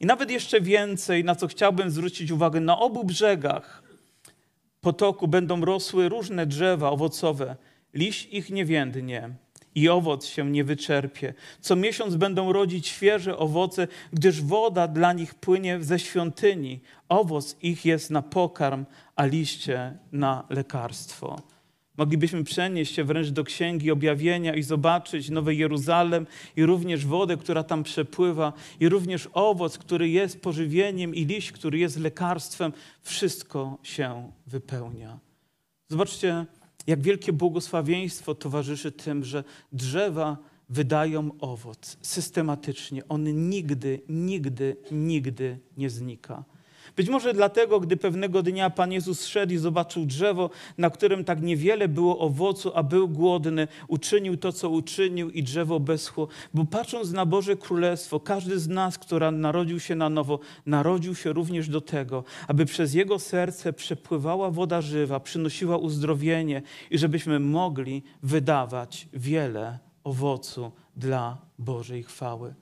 I 0.00 0.06
nawet 0.06 0.30
jeszcze 0.30 0.60
więcej, 0.60 1.24
na 1.24 1.34
co 1.34 1.46
chciałbym 1.46 1.90
zwrócić 1.90 2.30
uwagę, 2.30 2.60
na 2.60 2.78
obu 2.78 3.04
brzegach 3.04 3.82
potoku 4.80 5.28
będą 5.28 5.64
rosły 5.64 6.08
różne 6.08 6.46
drzewa 6.46 6.90
owocowe. 6.90 7.56
Liść 7.94 8.28
ich 8.32 8.50
nie 8.50 8.64
więdnie 8.64 9.30
i 9.76 9.88
owoc 9.88 10.26
się 10.26 10.50
nie 10.50 10.64
wyczerpie. 10.64 11.34
Co 11.60 11.76
miesiąc 11.76 12.16
będą 12.16 12.52
rodzić 12.52 12.86
świeże 12.86 13.38
owoce, 13.38 13.88
gdyż 14.12 14.42
woda 14.42 14.88
dla 14.88 15.12
nich 15.12 15.34
płynie 15.34 15.78
ze 15.80 15.98
świątyni. 15.98 16.80
Owoc 17.08 17.56
ich 17.62 17.84
jest 17.84 18.10
na 18.10 18.22
pokarm, 18.22 18.84
a 19.16 19.26
liście 19.26 19.98
na 20.12 20.46
lekarstwo. 20.50 21.36
Moglibyśmy 21.96 22.44
przenieść 22.44 22.94
się 22.94 23.04
wręcz 23.04 23.28
do 23.28 23.44
Księgi 23.44 23.90
Objawienia 23.90 24.54
i 24.54 24.62
zobaczyć 24.62 25.30
Nowy 25.30 25.54
Jeruzalem 25.54 26.26
i 26.56 26.66
również 26.66 27.06
wodę, 27.06 27.36
która 27.36 27.62
tam 27.62 27.82
przepływa, 27.82 28.52
i 28.80 28.88
również 28.88 29.28
owoc, 29.32 29.78
który 29.78 30.08
jest 30.08 30.40
pożywieniem, 30.42 31.14
i 31.14 31.24
liść, 31.24 31.52
który 31.52 31.78
jest 31.78 31.98
lekarstwem. 31.98 32.72
Wszystko 33.02 33.78
się 33.82 34.32
wypełnia. 34.46 35.18
Zobaczcie, 35.88 36.46
jak 36.86 37.02
wielkie 37.02 37.32
błogosławieństwo 37.32 38.34
towarzyszy 38.34 38.92
tym, 38.92 39.24
że 39.24 39.44
drzewa 39.72 40.36
wydają 40.68 41.30
owoc 41.38 41.96
systematycznie. 42.02 43.08
On 43.08 43.48
nigdy, 43.48 44.00
nigdy, 44.08 44.76
nigdy 44.90 45.58
nie 45.76 45.90
znika. 45.90 46.44
Być 46.96 47.08
może 47.08 47.34
dlatego, 47.34 47.80
gdy 47.80 47.96
pewnego 47.96 48.42
dnia 48.42 48.70
Pan 48.70 48.92
Jezus 48.92 49.26
szedł 49.26 49.52
i 49.52 49.58
zobaczył 49.58 50.06
drzewo, 50.06 50.50
na 50.78 50.90
którym 50.90 51.24
tak 51.24 51.42
niewiele 51.42 51.88
było 51.88 52.18
owocu, 52.18 52.72
a 52.74 52.82
był 52.82 53.08
głodny, 53.08 53.68
uczynił 53.88 54.36
to, 54.36 54.52
co 54.52 54.70
uczynił 54.70 55.30
i 55.30 55.42
drzewo 55.42 55.80
beschło. 55.80 56.28
Bo 56.54 56.64
patrząc 56.64 57.12
na 57.12 57.26
Boże 57.26 57.56
Królestwo, 57.56 58.20
każdy 58.20 58.58
z 58.58 58.68
nas, 58.68 58.98
który 58.98 59.30
narodził 59.30 59.80
się 59.80 59.94
na 59.94 60.08
nowo, 60.08 60.40
narodził 60.66 61.14
się 61.14 61.32
również 61.32 61.68
do 61.68 61.80
tego, 61.80 62.24
aby 62.48 62.66
przez 62.66 62.94
jego 62.94 63.18
serce 63.18 63.72
przepływała 63.72 64.50
woda 64.50 64.80
żywa, 64.80 65.20
przynosiła 65.20 65.76
uzdrowienie 65.76 66.62
i 66.90 66.98
żebyśmy 66.98 67.40
mogli 67.40 68.02
wydawać 68.22 69.08
wiele 69.12 69.78
owocu 70.04 70.72
dla 70.96 71.38
Bożej 71.58 72.02
chwały. 72.02 72.54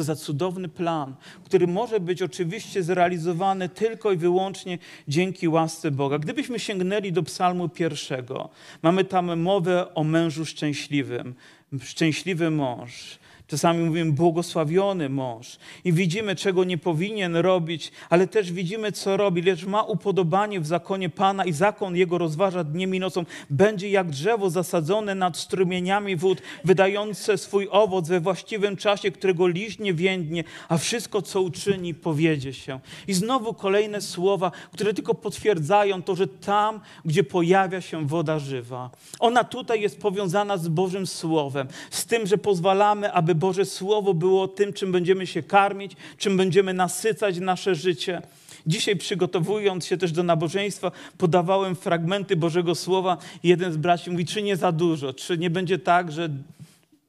Co 0.00 0.04
za 0.04 0.16
cudowny 0.16 0.68
plan, 0.68 1.14
który 1.44 1.66
może 1.66 2.00
być 2.00 2.22
oczywiście 2.22 2.82
zrealizowany 2.82 3.68
tylko 3.68 4.12
i 4.12 4.16
wyłącznie 4.16 4.78
dzięki 5.08 5.48
łasce 5.48 5.90
Boga. 5.90 6.18
Gdybyśmy 6.18 6.58
sięgnęli 6.58 7.12
do 7.12 7.22
Psalmu 7.22 7.68
pierwszego, 7.68 8.48
mamy 8.82 9.04
tam 9.04 9.40
mowę 9.40 9.94
o 9.94 10.04
mężu 10.04 10.46
szczęśliwym. 10.46 11.34
Szczęśliwy 11.82 12.50
mąż. 12.50 13.18
Czasami 13.50 13.84
mówimy 13.84 14.12
błogosławiony 14.12 15.08
mąż 15.08 15.58
i 15.84 15.92
widzimy, 15.92 16.36
czego 16.36 16.64
nie 16.64 16.78
powinien 16.78 17.36
robić, 17.36 17.92
ale 18.10 18.26
też 18.26 18.52
widzimy, 18.52 18.92
co 18.92 19.16
robi, 19.16 19.42
lecz 19.42 19.64
ma 19.64 19.82
upodobanie 19.82 20.60
w 20.60 20.66
zakonie 20.66 21.08
Pana 21.08 21.44
i 21.44 21.52
zakon 21.52 21.96
jego 21.96 22.18
rozważa 22.18 22.64
dniem 22.64 22.94
i 22.94 23.00
nocą. 23.00 23.24
Będzie 23.50 23.90
jak 23.90 24.10
drzewo 24.10 24.50
zasadzone 24.50 25.14
nad 25.14 25.36
strumieniami 25.36 26.16
wód, 26.16 26.42
wydające 26.64 27.38
swój 27.38 27.68
owoc 27.70 28.08
we 28.08 28.20
właściwym 28.20 28.76
czasie, 28.76 29.10
którego 29.10 29.46
liść 29.46 29.78
nie 29.78 29.94
więdnie, 29.94 30.44
a 30.68 30.78
wszystko, 30.78 31.22
co 31.22 31.42
uczyni, 31.42 31.94
powiedzie 31.94 32.52
się. 32.52 32.80
I 33.08 33.14
znowu 33.14 33.54
kolejne 33.54 34.00
słowa, 34.00 34.52
które 34.72 34.94
tylko 34.94 35.14
potwierdzają 35.14 36.02
to, 36.02 36.16
że 36.16 36.26
tam, 36.26 36.80
gdzie 37.04 37.24
pojawia 37.24 37.80
się 37.80 38.06
woda 38.06 38.38
żywa, 38.38 38.90
ona 39.18 39.44
tutaj 39.44 39.80
jest 39.80 40.00
powiązana 40.00 40.56
z 40.56 40.68
Bożym 40.68 41.06
Słowem, 41.06 41.68
z 41.90 42.06
tym, 42.06 42.26
że 42.26 42.38
pozwalamy, 42.38 43.12
aby 43.12 43.39
Boże 43.40 43.64
Słowo 43.64 44.14
było 44.14 44.48
tym, 44.48 44.72
czym 44.72 44.92
będziemy 44.92 45.26
się 45.26 45.42
karmić, 45.42 45.92
czym 46.18 46.36
będziemy 46.36 46.74
nasycać 46.74 47.38
nasze 47.38 47.74
życie. 47.74 48.22
Dzisiaj 48.66 48.96
przygotowując 48.96 49.86
się 49.86 49.96
też 49.96 50.12
do 50.12 50.22
nabożeństwa, 50.22 50.92
podawałem 51.18 51.76
fragmenty 51.76 52.36
Bożego 52.36 52.74
Słowa 52.74 53.16
jeden 53.42 53.72
z 53.72 53.76
braci 53.76 54.10
mówi, 54.10 54.26
czy 54.26 54.42
nie 54.42 54.56
za 54.56 54.72
dużo, 54.72 55.14
czy 55.14 55.38
nie 55.38 55.50
będzie 55.50 55.78
tak, 55.78 56.12
że 56.12 56.28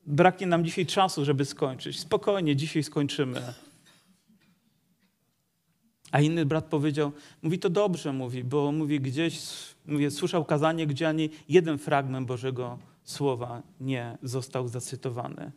braknie 0.06 0.48
nam 0.48 0.66
dzisiaj 0.66 0.86
czasu, 0.86 1.26
żeby 1.26 1.46
skończyć. 1.46 2.00
Spokojnie, 2.00 2.56
dzisiaj 2.56 2.84
skończymy. 2.84 3.42
A 6.12 6.22
inny 6.22 6.46
brat 6.46 6.66
powiedział, 6.66 7.12
mówi 7.42 7.60
to 7.60 7.70
dobrze, 7.70 8.14
mówi, 8.14 8.44
bo 8.44 8.72
mówi 8.72 9.00
gdzieś, 9.00 9.40
mówi, 9.86 10.12
słyszał 10.12 10.46
kazanie, 10.46 10.88
gdzie 10.88 11.08
ani 11.08 11.30
jeden 11.50 11.78
fragment 11.78 12.28
Bożego 12.28 12.78
Słowa 13.04 13.62
nie 13.80 14.18
został 14.24 14.68
zacytowany. 14.68 15.52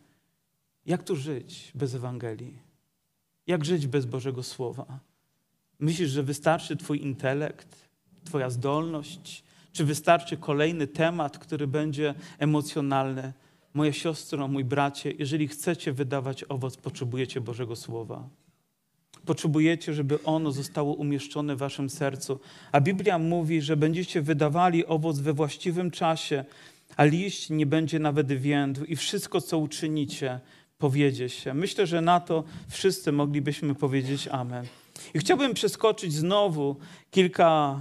Jak 0.86 1.02
tu 1.02 1.16
żyć 1.16 1.72
bez 1.74 1.94
Ewangelii? 1.94 2.58
Jak 3.46 3.64
żyć 3.64 3.86
bez 3.86 4.06
Bożego 4.06 4.42
Słowa? 4.42 4.98
Myślisz, 5.78 6.10
że 6.10 6.22
wystarczy 6.22 6.76
Twój 6.76 7.02
intelekt, 7.02 7.88
Twoja 8.24 8.50
zdolność? 8.50 9.44
Czy 9.72 9.84
wystarczy 9.84 10.36
kolejny 10.36 10.86
temat, 10.86 11.38
który 11.38 11.66
będzie 11.66 12.14
emocjonalny? 12.38 13.32
Moja 13.74 13.92
siostro, 13.92 14.48
mój 14.48 14.64
bracie, 14.64 15.10
jeżeli 15.18 15.48
chcecie 15.48 15.92
wydawać 15.92 16.44
owoc, 16.44 16.76
potrzebujecie 16.76 17.40
Bożego 17.40 17.76
Słowa. 17.76 18.28
Potrzebujecie, 19.26 19.94
żeby 19.94 20.22
ono 20.22 20.52
zostało 20.52 20.94
umieszczone 20.94 21.56
w 21.56 21.58
waszym 21.58 21.90
sercu. 21.90 22.40
A 22.72 22.80
Biblia 22.80 23.18
mówi, 23.18 23.62
że 23.62 23.76
będziecie 23.76 24.22
wydawali 24.22 24.86
owoc 24.86 25.18
we 25.18 25.32
właściwym 25.32 25.90
czasie, 25.90 26.44
a 26.96 27.04
liść 27.04 27.50
nie 27.50 27.66
będzie 27.66 27.98
nawet 27.98 28.32
więdł 28.32 28.84
i 28.84 28.96
wszystko, 28.96 29.40
co 29.40 29.58
uczynicie, 29.58 30.40
powiedzie 30.78 31.28
się. 31.28 31.54
Myślę, 31.54 31.86
że 31.86 32.00
na 32.00 32.20
to 32.20 32.44
wszyscy 32.68 33.12
moglibyśmy 33.12 33.74
powiedzieć 33.74 34.28
Amen. 34.28 34.66
I 35.14 35.18
chciałbym 35.18 35.54
przeskoczyć 35.54 36.12
znowu 36.12 36.76
kilka 37.10 37.80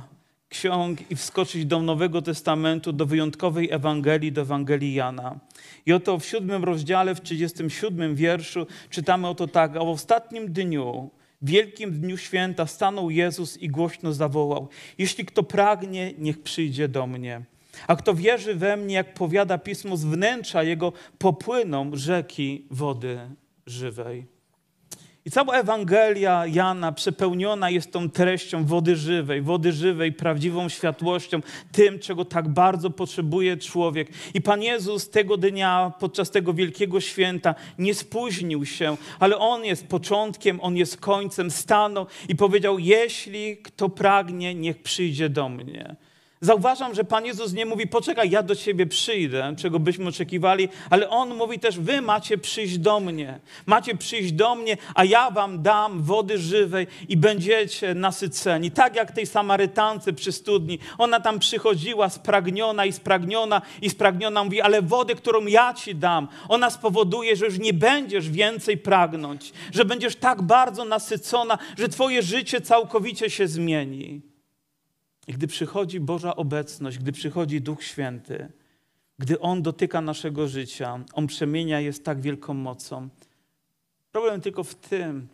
ksiąg 0.50 1.12
i 1.12 1.16
wskoczyć 1.16 1.66
do 1.66 1.82
Nowego 1.82 2.22
Testamentu, 2.22 2.94
do 2.94 3.06
wyjątkowej 3.06 3.72
Ewangelii, 3.72 4.32
do 4.32 4.42
Ewangelii 4.42 4.94
Jana. 4.94 5.40
I 5.86 5.94
oto 5.94 6.20
w 6.20 6.26
siódmym 6.26 6.64
rozdziale, 6.64 7.16
w 7.16 7.22
37 7.22 8.16
wierszu 8.16 8.68
czytamy 8.90 9.28
oto 9.28 9.48
tak, 9.48 9.76
a 9.76 9.80
w 9.80 9.88
ostatnim 9.88 10.54
dniu, 10.54 11.10
wielkim 11.42 11.92
dniu 11.92 12.18
święta 12.18 12.68
stanął 12.68 13.10
Jezus 13.10 13.58
i 13.58 13.70
głośno 13.70 14.14
zawołał, 14.14 14.68
jeśli 14.98 15.26
kto 15.26 15.44
pragnie, 15.44 16.14
niech 16.18 16.44
przyjdzie 16.44 16.88
do 16.88 17.08
mnie. 17.08 17.42
A 17.88 17.96
kto 17.96 18.14
wierzy 18.14 18.56
we 18.56 18.78
mnie, 18.78 18.96
jak 18.96 19.14
powiada 19.14 19.58
pismo, 19.58 19.98
z 19.98 20.06
wnętrza 20.06 20.64
jego 20.64 20.94
popłyną 21.18 21.92
rzeki 21.94 22.68
wody 22.72 23.20
żywej. 23.66 24.34
I 25.26 25.32
cała 25.32 25.60
Ewangelia 25.60 26.46
Jana 26.48 26.92
przepełniona 26.92 27.70
jest 27.70 27.92
tą 27.92 28.10
treścią 28.10 28.66
wody 28.66 28.96
żywej, 28.96 29.42
wody 29.42 29.72
żywej, 29.72 30.12
prawdziwą 30.12 30.70
światłością, 30.70 31.40
tym, 31.72 32.00
czego 32.00 32.26
tak 32.26 32.48
bardzo 32.48 32.90
potrzebuje 32.90 33.58
człowiek. 33.58 34.08
I 34.34 34.42
Pan 34.42 34.64
Jezus 34.64 35.10
tego 35.10 35.38
dnia, 35.38 35.94
podczas 36.00 36.32
tego 36.32 36.54
wielkiego 36.54 37.02
święta, 37.02 37.56
nie 37.80 37.94
spóźnił 37.94 38.66
się, 38.66 38.98
ale 39.20 39.38
On 39.38 39.66
jest 39.66 39.88
początkiem, 39.88 40.60
On 40.62 40.78
jest 40.78 40.98
końcem, 40.98 41.52
stanął 41.52 42.06
i 42.30 42.36
powiedział: 42.36 42.80
Jeśli 42.80 43.58
kto 43.58 43.90
pragnie, 43.90 44.56
niech 44.56 44.82
przyjdzie 44.82 45.30
do 45.30 45.50
mnie. 45.50 45.96
Zauważam, 46.44 46.96
że 46.96 47.04
Pan 47.04 47.26
Jezus 47.26 47.54
nie 47.54 47.66
mówi, 47.66 47.88
poczekaj, 47.88 48.30
ja 48.30 48.44
do 48.44 48.56
ciebie 48.56 48.86
przyjdę, 48.86 49.56
czego 49.58 49.80
byśmy 49.80 50.08
oczekiwali, 50.08 50.70
ale 50.90 51.10
On 51.10 51.36
mówi 51.36 51.60
też, 51.60 51.80
wy 51.80 52.02
macie 52.02 52.38
przyjść 52.38 52.78
do 52.78 53.00
mnie. 53.00 53.40
Macie 53.66 53.96
przyjść 53.96 54.32
do 54.32 54.56
mnie, 54.56 54.78
a 54.96 55.04
ja 55.04 55.32
wam 55.32 55.62
dam 55.62 56.02
wody 56.02 56.38
żywej 56.38 56.88
i 57.10 57.18
będziecie 57.18 57.94
nasyceni. 57.94 58.72
Tak 58.72 58.96
jak 58.96 59.12
tej 59.12 59.26
Samarytance 59.26 60.14
przy 60.14 60.32
studni. 60.32 60.80
Ona 60.98 61.20
tam 61.20 61.40
przychodziła 61.40 62.10
spragniona 62.10 62.86
i 62.86 62.94
spragniona 62.94 63.62
i 63.82 63.90
spragniona. 63.90 64.44
Mówi, 64.44 64.62
ale 64.62 64.82
wodę, 64.82 65.16
którą 65.16 65.46
ja 65.46 65.74
ci 65.74 65.96
dam, 65.96 66.28
ona 66.50 66.70
spowoduje, 66.70 67.36
że 67.36 67.46
już 67.46 67.60
nie 67.60 67.74
będziesz 67.74 68.30
więcej 68.30 68.78
pragnąć, 68.78 69.54
że 69.74 69.86
będziesz 69.86 70.16
tak 70.16 70.42
bardzo 70.42 70.86
nasycona, 70.86 71.58
że 71.78 71.90
twoje 71.90 72.22
życie 72.22 72.62
całkowicie 72.62 73.30
się 73.30 73.48
zmieni. 73.48 74.33
Gdy 75.28 75.48
przychodzi 75.48 76.00
Boża 76.00 76.36
obecność, 76.36 76.98
gdy 76.98 77.12
przychodzi 77.12 77.62
Duch 77.62 77.84
Święty, 77.84 78.52
gdy 79.20 79.40
On 79.40 79.62
dotyka 79.62 80.02
naszego 80.02 80.48
życia, 80.48 81.06
On 81.14 81.28
przemienia 81.28 81.80
je 81.80 81.94
z 81.94 82.02
tak 82.02 82.22
wielką 82.22 82.54
mocą. 82.54 83.10
Problem 84.12 84.42
tylko 84.42 84.64
w 84.64 84.76
tym, 84.76 85.28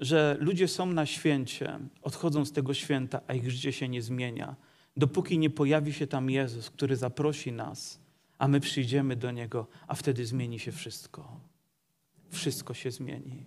że 0.00 0.36
ludzie 0.40 0.68
są 0.68 0.86
na 0.86 1.06
święcie, 1.06 1.78
odchodzą 2.02 2.44
z 2.44 2.52
tego 2.52 2.74
święta, 2.74 3.20
a 3.26 3.34
ich 3.34 3.50
życie 3.50 3.72
się 3.72 3.88
nie 3.88 4.02
zmienia. 4.02 4.56
Dopóki 4.96 5.38
nie 5.38 5.50
pojawi 5.50 5.92
się 5.92 6.06
tam 6.06 6.30
Jezus, 6.30 6.70
który 6.70 6.96
zaprosi 6.96 7.52
nas, 7.52 8.00
a 8.38 8.48
my 8.48 8.60
przyjdziemy 8.60 9.16
do 9.16 9.30
Niego, 9.30 9.66
a 9.86 9.94
wtedy 9.94 10.26
zmieni 10.26 10.58
się 10.58 10.72
wszystko. 10.72 11.40
Wszystko 12.30 12.74
się 12.74 12.90
zmieni. 12.90 13.46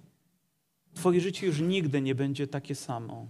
Twoje 0.94 1.22
życie 1.22 1.48
już 1.48 1.60
nigdy 1.60 2.02
nie 2.02 2.16
będzie 2.16 2.48
takie 2.48 2.76
samo. 2.76 3.28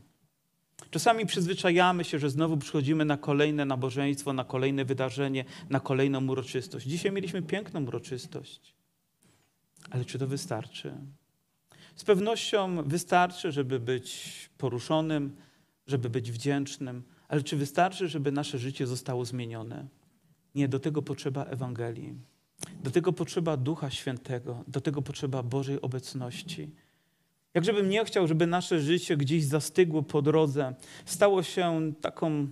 Czasami 0.92 1.26
przyzwyczajamy 1.26 2.04
się, 2.04 2.20
że 2.20 2.30
znowu 2.30 2.58
przychodzimy 2.58 3.06
na 3.06 3.18
kolejne 3.18 3.66
nabożeństwo, 3.66 4.34
na 4.34 4.44
kolejne 4.44 4.86
wydarzenie, 4.86 5.46
na 5.70 5.80
kolejną 5.80 6.28
uroczystość. 6.28 6.88
Dzisiaj 6.88 7.12
mieliśmy 7.12 7.42
piękną 7.42 7.84
uroczystość. 7.86 8.76
Ale 9.90 10.06
czy 10.06 10.20
to 10.20 10.28
wystarczy? 10.28 10.94
Z 11.96 12.04
pewnością 12.04 12.84
wystarczy, 12.84 13.52
żeby 13.52 13.80
być 13.80 14.50
poruszonym, 14.58 15.36
żeby 15.88 16.10
być 16.10 16.32
wdzięcznym, 16.32 17.04
ale 17.28 17.44
czy 17.44 17.56
wystarczy, 17.58 18.08
żeby 18.08 18.32
nasze 18.32 18.58
życie 18.60 18.88
zostało 18.88 19.26
zmienione? 19.26 19.88
Nie, 20.56 20.68
do 20.68 20.80
tego 20.80 21.02
potrzeba 21.02 21.44
Ewangelii. 21.44 22.16
Do 22.84 22.92
tego 22.92 23.14
potrzeba 23.14 23.58
Ducha 23.58 23.90
Świętego, 23.90 24.64
do 24.68 24.82
tego 24.82 25.02
potrzeba 25.02 25.44
Bożej 25.44 25.82
obecności. 25.82 26.72
Jakżebym 27.56 27.90
nie 27.90 28.06
chciał, 28.06 28.28
żeby 28.28 28.48
nasze 28.48 28.80
życie 28.80 29.18
gdzieś 29.18 29.44
zastygło 29.44 30.04
po 30.04 30.22
drodze, 30.22 30.76
stało 31.06 31.44
się 31.44 31.94
taką 32.02 32.48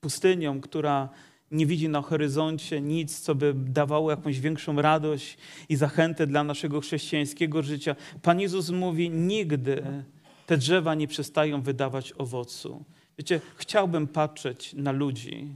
pustynią, 0.00 0.60
która 0.60 1.08
nie 1.50 1.66
widzi 1.66 1.88
na 1.88 2.02
horyzoncie 2.02 2.80
nic, 2.80 3.20
co 3.20 3.34
by 3.34 3.54
dawało 3.56 4.10
jakąś 4.10 4.40
większą 4.40 4.82
radość 4.82 5.38
i 5.68 5.76
zachętę 5.76 6.26
dla 6.26 6.44
naszego 6.44 6.80
chrześcijańskiego 6.80 7.62
życia. 7.62 7.96
Pan 8.22 8.40
Jezus 8.40 8.70
mówi: 8.70 9.10
Nigdy 9.10 10.04
te 10.46 10.56
drzewa 10.56 10.94
nie 10.94 11.08
przestają 11.08 11.62
wydawać 11.62 12.12
owocu. 12.18 12.84
Wiecie, 13.18 13.40
chciałbym 13.56 14.06
patrzeć 14.06 14.74
na 14.74 14.92
ludzi, 14.92 15.48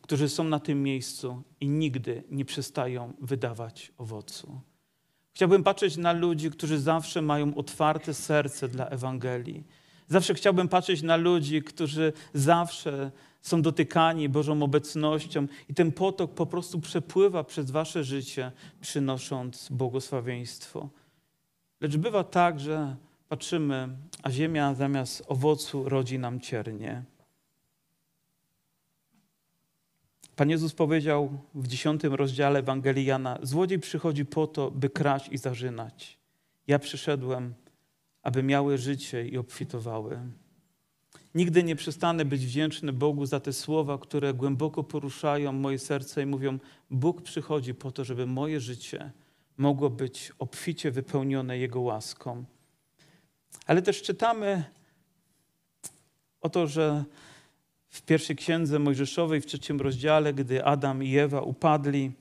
którzy 0.00 0.28
są 0.28 0.44
na 0.44 0.60
tym 0.60 0.82
miejscu 0.82 1.42
i 1.60 1.68
nigdy 1.68 2.22
nie 2.30 2.44
przestają 2.44 3.12
wydawać 3.20 3.92
owocu. 3.98 4.60
Chciałbym 5.34 5.62
patrzeć 5.62 5.96
na 5.96 6.12
ludzi, 6.12 6.50
którzy 6.50 6.78
zawsze 6.78 7.22
mają 7.22 7.54
otwarte 7.54 8.14
serce 8.14 8.68
dla 8.68 8.86
Ewangelii. 8.86 9.64
Zawsze 10.08 10.34
chciałbym 10.34 10.68
patrzeć 10.68 11.02
na 11.02 11.16
ludzi, 11.16 11.62
którzy 11.62 12.12
zawsze 12.34 13.10
są 13.42 13.62
dotykani 13.62 14.28
Bożą 14.28 14.62
obecnością 14.62 15.46
i 15.68 15.74
ten 15.74 15.92
potok 15.92 16.34
po 16.34 16.46
prostu 16.46 16.80
przepływa 16.80 17.44
przez 17.44 17.70
wasze 17.70 18.04
życie, 18.04 18.52
przynosząc 18.80 19.68
błogosławieństwo. 19.70 20.88
Lecz 21.80 21.96
bywa 21.96 22.24
tak, 22.24 22.60
że 22.60 22.96
patrzymy, 23.28 23.88
a 24.22 24.30
ziemia 24.30 24.74
zamiast 24.74 25.24
owocu 25.28 25.88
rodzi 25.88 26.18
nam 26.18 26.40
ciernie. 26.40 27.02
Pan 30.36 30.50
Jezus 30.50 30.74
powiedział 30.74 31.38
w 31.54 31.66
dziesiątym 31.66 32.14
rozdziale 32.14 32.58
Ewangelii 32.58 33.04
Jana, 33.04 33.38
złodziej 33.42 33.78
przychodzi 33.78 34.24
po 34.24 34.46
to, 34.46 34.70
by 34.70 34.90
kraść 34.90 35.28
i 35.28 35.38
zarzynać. 35.38 36.18
Ja 36.66 36.78
przyszedłem, 36.78 37.54
aby 38.22 38.42
miały 38.42 38.78
życie 38.78 39.28
i 39.28 39.38
obfitowały. 39.38 40.18
Nigdy 41.34 41.62
nie 41.62 41.76
przestanę 41.76 42.24
być 42.24 42.46
wdzięczny 42.46 42.92
Bogu 42.92 43.26
za 43.26 43.40
te 43.40 43.52
słowa, 43.52 43.98
które 43.98 44.34
głęboko 44.34 44.84
poruszają 44.84 45.52
moje 45.52 45.78
serce 45.78 46.22
i 46.22 46.26
mówią: 46.26 46.58
Bóg 46.90 47.22
przychodzi 47.22 47.74
po 47.74 47.92
to, 47.92 48.04
żeby 48.04 48.26
moje 48.26 48.60
życie 48.60 49.10
mogło 49.56 49.90
być 49.90 50.32
obficie 50.38 50.90
wypełnione 50.90 51.58
Jego 51.58 51.80
łaską. 51.80 52.44
Ale 53.66 53.82
też 53.82 54.02
czytamy 54.02 54.64
o 56.40 56.50
to, 56.50 56.66
że 56.66 57.04
w 57.92 58.02
pierwszej 58.02 58.36
księdze 58.36 58.78
Mojżeszowej, 58.78 59.40
w 59.40 59.46
trzecim 59.46 59.80
rozdziale, 59.80 60.34
gdy 60.34 60.64
Adam 60.64 61.02
i 61.02 61.16
Ewa 61.16 61.40
upadli, 61.40 62.12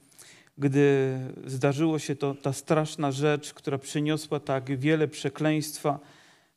gdy 0.57 1.17
zdarzyło 1.45 1.99
się 1.99 2.15
to, 2.15 2.35
ta 2.35 2.53
straszna 2.53 3.11
rzecz, 3.11 3.53
która 3.53 3.77
przyniosła 3.77 4.39
tak 4.39 4.79
wiele 4.79 5.07
przekleństwa, 5.07 5.99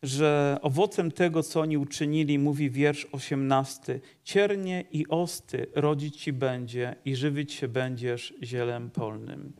że 0.03 0.59
owocem 0.63 1.11
tego, 1.11 1.43
co 1.43 1.61
oni 1.61 1.79
uczynili, 1.79 2.39
mówi 2.39 2.71
wiersz 2.71 3.07
18: 3.13 4.01
Ciernie 4.25 4.85
i 4.93 5.09
osty 5.09 5.67
rodzić 5.75 6.17
ci 6.17 6.33
będzie 6.33 6.97
i 7.05 7.17
żywić 7.17 7.53
się 7.53 7.69
będziesz 7.69 8.35
zielem 8.43 8.91
polnym. 8.91 9.53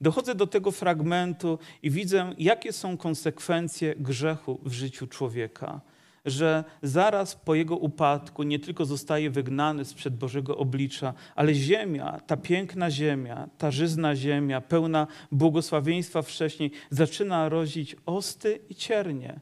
Dochodzę 0.00 0.34
do 0.34 0.46
tego 0.46 0.70
fragmentu 0.70 1.58
i 1.82 1.90
widzę, 1.90 2.34
jakie 2.38 2.72
są 2.72 2.96
konsekwencje 2.96 3.94
grzechu 3.96 4.60
w 4.64 4.72
życiu 4.72 5.06
człowieka 5.06 5.80
że 6.24 6.64
zaraz 6.82 7.36
po 7.36 7.54
jego 7.54 7.76
upadku 7.76 8.42
nie 8.42 8.58
tylko 8.58 8.84
zostaje 8.84 9.30
wygnany 9.30 9.84
sprzed 9.84 10.16
Bożego 10.16 10.56
oblicza, 10.56 11.14
ale 11.34 11.54
ziemia, 11.54 12.20
ta 12.26 12.36
piękna 12.36 12.90
ziemia, 12.90 13.48
ta 13.58 13.70
żyzna 13.70 14.16
ziemia, 14.16 14.60
pełna 14.60 15.06
błogosławieństwa 15.32 16.22
wcześniej, 16.22 16.70
zaczyna 16.90 17.48
rodzić 17.48 17.96
osty 18.06 18.60
i 18.68 18.74
ciernie. 18.74 19.40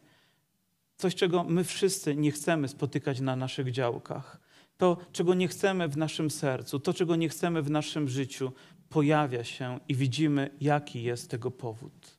Coś, 0.97 1.14
czego 1.14 1.45
my 1.45 1.64
wszyscy 1.64 2.16
nie 2.16 2.31
chcemy 2.31 2.69
spotykać 2.69 3.21
na 3.21 3.37
naszych 3.37 3.73
działkach. 3.73 4.40
To, 4.77 4.97
czego 5.12 5.35
nie 5.35 5.49
chcemy 5.49 5.88
w 5.88 5.97
naszym 5.97 6.31
sercu, 6.31 6.81
to, 6.81 6.95
czego 6.95 7.16
nie 7.16 7.29
chcemy 7.29 7.62
w 7.62 7.71
naszym 7.71 8.09
życiu, 8.09 8.53
pojawia 8.88 9.45
się 9.45 9.81
i 9.88 9.95
widzimy, 9.95 10.51
jaki 10.61 11.03
jest 11.03 11.31
tego 11.31 11.51
powód. 11.51 12.19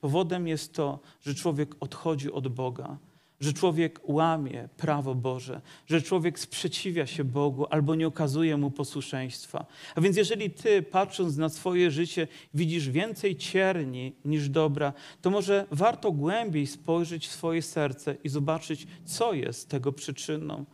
Powodem 0.00 0.48
jest 0.48 0.74
to, 0.74 1.00
że 1.20 1.34
człowiek 1.34 1.74
odchodzi 1.80 2.32
od 2.32 2.48
Boga, 2.48 2.98
że 3.40 3.52
człowiek 3.52 4.00
łamie 4.08 4.68
prawo 4.76 5.14
Boże, 5.14 5.60
że 5.86 6.02
człowiek 6.02 6.38
sprzeciwia 6.38 7.06
się 7.06 7.24
Bogu 7.24 7.66
albo 7.70 7.94
nie 7.94 8.06
okazuje 8.06 8.56
mu 8.56 8.70
posłuszeństwa. 8.70 9.66
A 9.94 10.00
więc 10.00 10.16
jeżeli 10.16 10.50
ty, 10.50 10.82
patrząc 10.82 11.36
na 11.36 11.48
swoje 11.48 11.90
życie, 11.90 12.28
widzisz 12.54 12.88
więcej 12.88 13.36
cierni 13.36 14.12
niż 14.24 14.48
dobra, 14.48 14.92
to 15.22 15.30
może 15.30 15.66
warto 15.70 16.12
głębiej 16.12 16.66
spojrzeć 16.66 17.26
w 17.26 17.32
swoje 17.32 17.62
serce 17.62 18.16
i 18.24 18.28
zobaczyć, 18.28 18.86
co 19.04 19.32
jest 19.32 19.68
tego 19.68 19.92
przyczyną. 19.92 20.64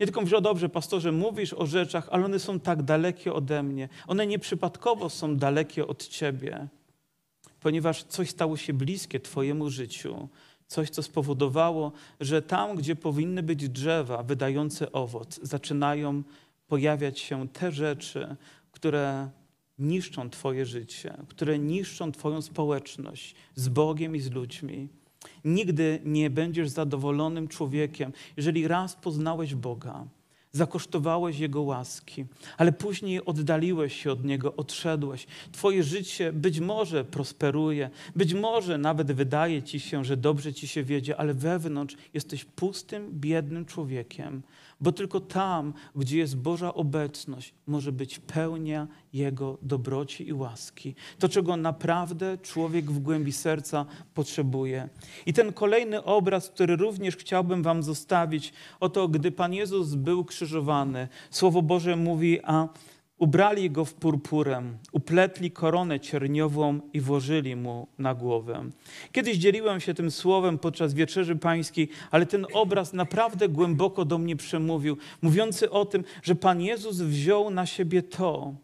Nie 0.00 0.06
tylko 0.06 0.20
mówisz, 0.20 0.34
o 0.34 0.40
dobrze, 0.40 0.68
pastorze, 0.68 1.12
mówisz 1.12 1.54
o 1.54 1.66
rzeczach, 1.66 2.08
ale 2.10 2.24
one 2.24 2.38
są 2.38 2.60
tak 2.60 2.82
dalekie 2.82 3.32
ode 3.32 3.62
mnie. 3.62 3.88
One 4.06 4.26
nieprzypadkowo 4.26 5.10
są 5.10 5.36
dalekie 5.36 5.86
od 5.86 6.08
ciebie, 6.08 6.68
ponieważ 7.60 8.04
coś 8.04 8.30
stało 8.30 8.56
się 8.56 8.72
bliskie 8.72 9.20
twojemu 9.20 9.70
życiu 9.70 10.28
Coś, 10.68 10.90
co 10.90 11.02
spowodowało, 11.02 11.92
że 12.20 12.42
tam, 12.42 12.76
gdzie 12.76 12.96
powinny 12.96 13.42
być 13.42 13.68
drzewa 13.68 14.22
wydające 14.22 14.92
owoc, 14.92 15.40
zaczynają 15.42 16.22
pojawiać 16.66 17.18
się 17.18 17.48
te 17.48 17.72
rzeczy, 17.72 18.36
które 18.72 19.30
niszczą 19.78 20.30
Twoje 20.30 20.66
życie, 20.66 21.14
które 21.28 21.58
niszczą 21.58 22.12
Twoją 22.12 22.42
społeczność 22.42 23.34
z 23.54 23.68
Bogiem 23.68 24.16
i 24.16 24.20
z 24.20 24.30
ludźmi. 24.30 24.88
Nigdy 25.44 26.00
nie 26.04 26.30
będziesz 26.30 26.68
zadowolonym 26.68 27.48
człowiekiem, 27.48 28.12
jeżeli 28.36 28.68
raz 28.68 28.96
poznałeś 28.96 29.54
Boga 29.54 30.04
zakosztowałeś 30.52 31.38
Jego 31.38 31.62
łaski, 31.62 32.24
ale 32.56 32.72
później 32.72 33.24
oddaliłeś 33.24 34.02
się 34.02 34.12
od 34.12 34.24
Niego, 34.24 34.56
odszedłeś. 34.56 35.26
Twoje 35.52 35.82
życie 35.82 36.32
być 36.32 36.60
może 36.60 37.04
prosperuje, 37.04 37.90
być 38.16 38.34
może 38.34 38.78
nawet 38.78 39.12
wydaje 39.12 39.62
Ci 39.62 39.80
się, 39.80 40.04
że 40.04 40.16
dobrze 40.16 40.54
Ci 40.54 40.68
się 40.68 40.82
wiedzie, 40.82 41.16
ale 41.16 41.34
wewnątrz 41.34 41.96
jesteś 42.14 42.44
pustym, 42.44 43.10
biednym 43.12 43.64
człowiekiem, 43.64 44.42
bo 44.80 44.92
tylko 44.92 45.20
tam, 45.20 45.72
gdzie 45.96 46.18
jest 46.18 46.36
Boża 46.36 46.74
obecność, 46.74 47.54
może 47.66 47.92
być 47.92 48.18
pełnia 48.18 48.88
Jego 49.12 49.58
dobroci 49.62 50.28
i 50.28 50.32
łaski. 50.32 50.94
To, 51.18 51.28
czego 51.28 51.56
naprawdę 51.56 52.38
człowiek 52.38 52.90
w 52.90 52.98
głębi 52.98 53.32
serca 53.32 53.86
potrzebuje. 54.14 54.88
I 55.26 55.32
ten 55.32 55.52
kolejny 55.52 56.04
obraz, 56.04 56.48
który 56.48 56.76
również 56.76 57.16
chciałbym 57.16 57.62
Wam 57.62 57.82
zostawić, 57.82 58.52
oto 58.80 59.08
gdy 59.08 59.32
Pan 59.32 59.54
Jezus 59.54 59.94
był 59.94 60.24
krzyżowany, 60.24 61.08
Słowo 61.30 61.62
Boże 61.62 61.96
mówi, 61.96 62.40
a 62.44 62.68
Ubrali 63.18 63.70
go 63.70 63.84
w 63.84 63.94
purpurę, 63.94 64.62
upletli 64.92 65.50
koronę 65.50 66.00
cierniową 66.00 66.80
i 66.92 67.00
włożyli 67.00 67.56
mu 67.56 67.86
na 67.98 68.14
głowę. 68.14 68.64
Kiedyś 69.12 69.36
dzieliłem 69.36 69.80
się 69.80 69.94
tym 69.94 70.10
słowem 70.10 70.58
podczas 70.58 70.94
wieczerzy 70.94 71.36
pańskiej, 71.36 71.88
ale 72.10 72.26
ten 72.26 72.46
obraz 72.52 72.92
naprawdę 72.92 73.48
głęboko 73.48 74.04
do 74.04 74.18
mnie 74.18 74.36
przemówił, 74.36 74.96
mówiący 75.22 75.70
o 75.70 75.84
tym, 75.84 76.04
że 76.22 76.34
Pan 76.34 76.60
Jezus 76.60 76.96
wziął 76.96 77.50
na 77.50 77.66
siebie 77.66 78.02
to, 78.02 78.54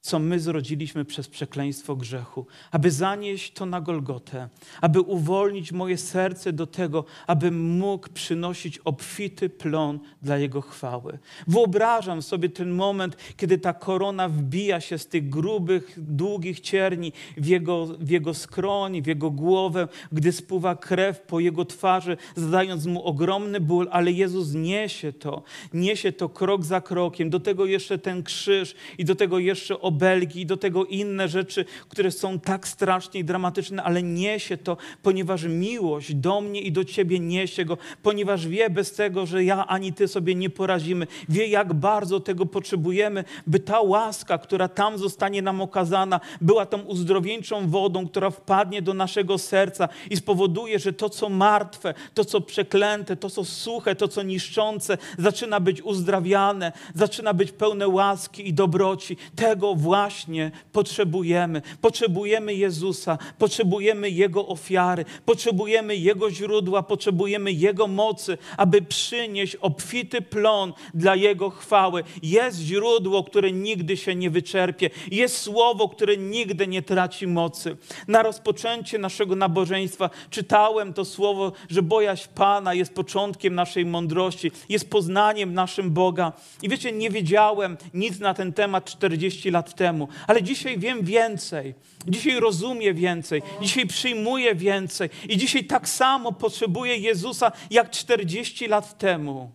co 0.00 0.18
my 0.18 0.40
zrodziliśmy 0.40 1.04
przez 1.04 1.28
przekleństwo 1.28 1.96
grzechu, 1.96 2.46
aby 2.70 2.90
zanieść 2.90 3.52
to 3.52 3.66
na 3.66 3.80
Golgotę, 3.80 4.48
aby 4.80 5.00
uwolnić 5.00 5.72
moje 5.72 5.96
serce 5.96 6.52
do 6.52 6.66
tego, 6.66 7.04
abym 7.26 7.78
mógł 7.78 8.08
przynosić 8.08 8.78
obfity 8.78 9.48
plon 9.48 9.98
dla 10.22 10.38
Jego 10.38 10.60
chwały. 10.60 11.18
Wyobrażam 11.46 12.22
sobie 12.22 12.48
ten 12.48 12.70
moment, 12.70 13.16
kiedy 13.36 13.58
ta 13.58 13.72
korona 13.72 14.28
wbija 14.28 14.80
się 14.80 14.98
z 14.98 15.06
tych 15.06 15.28
grubych, 15.28 15.94
długich 15.96 16.60
cierni 16.60 17.12
w 17.36 17.46
Jego, 17.46 17.86
w 17.86 18.10
jego 18.10 18.34
skroń, 18.34 19.02
w 19.02 19.06
Jego 19.06 19.30
głowę, 19.30 19.88
gdy 20.12 20.32
spływa 20.32 20.76
krew 20.76 21.20
po 21.20 21.40
Jego 21.40 21.64
twarzy, 21.64 22.16
zadając 22.36 22.86
Mu 22.86 23.04
ogromny 23.04 23.60
ból, 23.60 23.88
ale 23.90 24.12
Jezus 24.12 24.54
niesie 24.54 25.12
to, 25.12 25.42
niesie 25.72 26.12
to 26.12 26.28
krok 26.28 26.64
za 26.64 26.80
krokiem, 26.80 27.30
do 27.30 27.40
tego 27.40 27.66
jeszcze 27.66 27.98
ten 27.98 28.22
krzyż 28.22 28.74
i 28.98 29.04
do 29.04 29.14
tego 29.14 29.38
jeszcze 29.38 29.80
obelgi 29.90 30.46
do 30.46 30.56
tego 30.56 30.84
inne 30.84 31.28
rzeczy, 31.28 31.64
które 31.88 32.10
są 32.10 32.38
tak 32.38 32.68
strasznie 32.68 33.20
i 33.20 33.24
dramatyczne, 33.24 33.82
ale 33.82 34.02
niesie 34.02 34.56
to, 34.56 34.76
ponieważ 35.02 35.44
miłość 35.44 36.14
do 36.14 36.40
mnie 36.40 36.60
i 36.60 36.72
do 36.72 36.84
ciebie 36.84 37.20
niesie 37.20 37.64
go, 37.64 37.78
ponieważ 38.02 38.46
wie 38.46 38.70
bez 38.70 38.92
tego, 38.92 39.26
że 39.26 39.44
ja 39.44 39.66
ani 39.66 39.92
ty 39.92 40.08
sobie 40.08 40.34
nie 40.34 40.50
porazimy. 40.50 41.06
Wie, 41.28 41.46
jak 41.46 41.74
bardzo 41.74 42.20
tego 42.20 42.46
potrzebujemy, 42.46 43.24
by 43.46 43.58
ta 43.58 43.80
łaska, 43.80 44.38
która 44.38 44.68
tam 44.68 44.98
zostanie 44.98 45.42
nam 45.42 45.60
okazana, 45.60 46.20
była 46.40 46.66
tą 46.66 46.82
uzdrowieńczą 46.82 47.68
wodą, 47.68 48.08
która 48.08 48.30
wpadnie 48.30 48.82
do 48.82 48.94
naszego 48.94 49.38
serca 49.38 49.88
i 50.10 50.16
spowoduje, 50.16 50.78
że 50.78 50.92
to, 50.92 51.08
co 51.10 51.28
martwe, 51.28 51.94
to, 52.14 52.24
co 52.24 52.40
przeklęte, 52.40 53.16
to, 53.16 53.30
co 53.30 53.44
suche, 53.44 53.94
to, 53.94 54.08
co 54.08 54.22
niszczące, 54.22 54.98
zaczyna 55.18 55.60
być 55.60 55.82
uzdrawiane, 55.82 56.72
zaczyna 56.94 57.34
być 57.34 57.52
pełne 57.52 57.88
łaski 57.88 58.48
i 58.48 58.54
dobroci. 58.54 59.16
Tego 59.36 59.74
właśnie 59.80 60.50
potrzebujemy. 60.72 61.62
Potrzebujemy 61.80 62.54
Jezusa, 62.54 63.18
potrzebujemy 63.38 64.10
Jego 64.10 64.46
ofiary, 64.46 65.04
potrzebujemy 65.24 65.96
Jego 65.96 66.30
źródła, 66.30 66.82
potrzebujemy 66.82 67.52
Jego 67.52 67.86
mocy, 67.86 68.38
aby 68.56 68.82
przynieść 68.82 69.56
obfity 69.56 70.22
plon 70.22 70.72
dla 70.94 71.16
Jego 71.16 71.50
chwały. 71.50 72.04
Jest 72.22 72.58
źródło, 72.58 73.24
które 73.24 73.52
nigdy 73.52 73.96
się 73.96 74.14
nie 74.14 74.30
wyczerpie. 74.30 74.90
Jest 75.10 75.38
słowo, 75.38 75.88
które 75.88 76.16
nigdy 76.16 76.66
nie 76.66 76.82
traci 76.82 77.26
mocy. 77.26 77.76
Na 78.08 78.22
rozpoczęcie 78.22 78.98
naszego 78.98 79.36
nabożeństwa 79.36 80.10
czytałem 80.30 80.92
to 80.92 81.04
słowo, 81.04 81.52
że 81.68 81.82
bojaźń 81.82 82.28
Pana 82.34 82.74
jest 82.74 82.94
początkiem 82.94 83.54
naszej 83.54 83.86
mądrości, 83.86 84.50
jest 84.68 84.90
poznaniem 84.90 85.54
naszym 85.54 85.90
Boga. 85.90 86.32
I 86.62 86.68
wiecie, 86.68 86.92
nie 86.92 87.10
wiedziałem 87.10 87.76
nic 87.94 88.18
na 88.18 88.34
ten 88.34 88.52
temat 88.52 88.84
40 88.84 89.50
temu, 89.74 90.08
ale 90.26 90.42
dzisiaj 90.42 90.78
wiem 90.78 91.04
więcej. 91.04 91.74
Dzisiaj 92.08 92.40
rozumiem 92.40 92.96
więcej, 92.96 93.42
dzisiaj 93.62 93.86
przyjmuję 93.86 94.54
więcej 94.54 95.10
i 95.28 95.36
dzisiaj 95.36 95.64
tak 95.64 95.88
samo 95.88 96.32
potrzebuję 96.32 96.96
Jezusa 96.96 97.52
jak 97.70 97.90
40 97.90 98.66
lat 98.68 98.98
temu. 98.98 99.50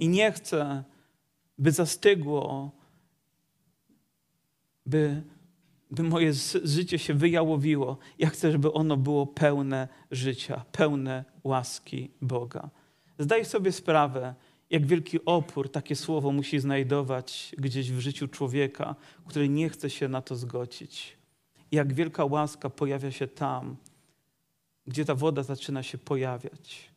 I 0.00 0.08
nie 0.08 0.32
chcę, 0.32 0.84
by 1.58 1.72
zastygło, 1.72 2.70
by, 4.86 5.22
by 5.90 6.02
moje 6.02 6.32
życie 6.64 6.98
się 6.98 7.14
wyjałowiło. 7.14 7.98
Ja 8.18 8.30
chcę, 8.30 8.52
żeby 8.52 8.72
ono 8.72 8.96
było 8.96 9.26
pełne 9.26 9.88
życia, 10.10 10.64
pełne 10.72 11.24
łaski 11.44 12.10
Boga. 12.20 12.70
Zdaj 13.18 13.44
sobie 13.44 13.72
sprawę, 13.72 14.34
jak 14.70 14.86
wielki 14.86 15.24
opór 15.24 15.72
takie 15.72 15.96
słowo 15.96 16.32
musi 16.32 16.58
znajdować 16.58 17.54
gdzieś 17.58 17.92
w 17.92 18.00
życiu 18.00 18.28
człowieka, 18.28 18.96
który 19.26 19.48
nie 19.48 19.68
chce 19.68 19.90
się 19.90 20.08
na 20.08 20.22
to 20.22 20.36
zgodzić. 20.36 21.16
Jak 21.72 21.92
wielka 21.92 22.24
łaska 22.24 22.70
pojawia 22.70 23.10
się 23.10 23.28
tam, 23.28 23.76
gdzie 24.86 25.04
ta 25.04 25.14
woda 25.14 25.42
zaczyna 25.42 25.82
się 25.82 25.98
pojawiać. 25.98 26.90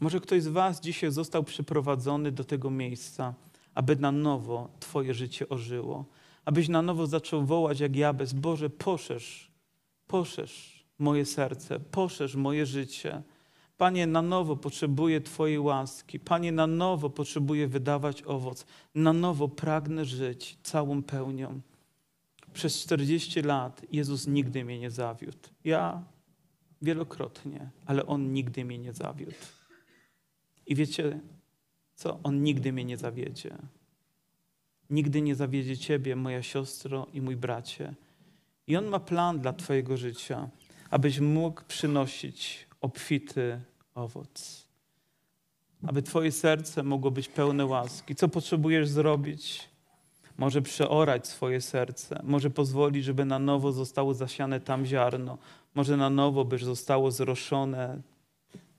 Może 0.00 0.20
ktoś 0.20 0.42
z 0.42 0.48
Was 0.48 0.80
dzisiaj 0.80 1.10
został 1.10 1.44
przyprowadzony 1.44 2.32
do 2.32 2.44
tego 2.44 2.70
miejsca, 2.70 3.34
aby 3.74 3.96
na 3.96 4.12
nowo 4.12 4.70
Twoje 4.80 5.14
życie 5.14 5.48
ożyło, 5.48 6.04
abyś 6.44 6.68
na 6.68 6.82
nowo 6.82 7.06
zaczął 7.06 7.46
wołać 7.46 7.80
jak 7.80 7.96
Jabez, 7.96 8.32
Boże, 8.32 8.70
poszerz, 8.70 9.50
poszerz 10.06 10.84
moje 10.98 11.24
serce, 11.24 11.80
poszerz 11.80 12.34
moje 12.34 12.66
życie. 12.66 13.22
Panie, 13.78 14.06
na 14.06 14.22
nowo 14.22 14.56
potrzebuję 14.56 15.20
Twojej 15.20 15.58
łaski. 15.58 16.20
Panie, 16.20 16.52
na 16.52 16.66
nowo 16.66 17.10
potrzebuję 17.10 17.68
wydawać 17.68 18.22
owoc. 18.22 18.66
Na 18.94 19.12
nowo 19.12 19.48
pragnę 19.48 20.04
żyć 20.04 20.58
całą 20.62 21.02
pełnią. 21.02 21.60
Przez 22.52 22.82
40 22.82 23.42
lat 23.42 23.82
Jezus 23.92 24.26
nigdy 24.26 24.64
mnie 24.64 24.78
nie 24.78 24.90
zawiódł. 24.90 25.48
Ja 25.64 26.02
wielokrotnie, 26.82 27.70
ale 27.86 28.06
On 28.06 28.32
nigdy 28.32 28.64
mnie 28.64 28.78
nie 28.78 28.92
zawiódł. 28.92 29.36
I 30.66 30.74
wiecie 30.74 31.20
co? 31.94 32.20
On 32.22 32.42
nigdy 32.42 32.72
mnie 32.72 32.84
nie 32.84 32.96
zawiedzie. 32.96 33.56
Nigdy 34.90 35.22
nie 35.22 35.34
zawiedzie 35.34 35.76
Ciebie, 35.78 36.16
moja 36.16 36.42
siostro 36.42 37.06
i 37.12 37.20
mój 37.20 37.36
bracie. 37.36 37.94
I 38.66 38.76
On 38.76 38.86
ma 38.86 39.00
plan 39.00 39.40
dla 39.40 39.52
Twojego 39.52 39.96
życia, 39.96 40.48
abyś 40.90 41.20
mógł 41.20 41.62
przynosić 41.68 42.67
obfity 42.80 43.60
owoc. 43.94 44.68
Aby 45.86 46.02
Twoje 46.02 46.32
serce 46.32 46.82
mogło 46.82 47.10
być 47.10 47.28
pełne 47.28 47.66
łaski. 47.66 48.14
Co 48.14 48.28
potrzebujesz 48.28 48.88
zrobić? 48.88 49.68
Może 50.38 50.62
przeorać 50.62 51.26
swoje 51.26 51.60
serce, 51.60 52.20
może 52.24 52.50
pozwolić, 52.50 53.04
żeby 53.04 53.24
na 53.24 53.38
nowo 53.38 53.72
zostało 53.72 54.14
zasiane 54.14 54.60
tam 54.60 54.86
ziarno, 54.86 55.38
może 55.74 55.96
na 55.96 56.10
nowo 56.10 56.44
byś 56.44 56.64
zostało 56.64 57.10
zroszone 57.10 58.02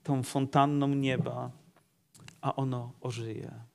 tą 0.02 0.22
fontanną 0.22 0.88
nieba, 0.88 1.50
a 2.40 2.56
ono 2.56 2.92
ożyje. 3.00 3.69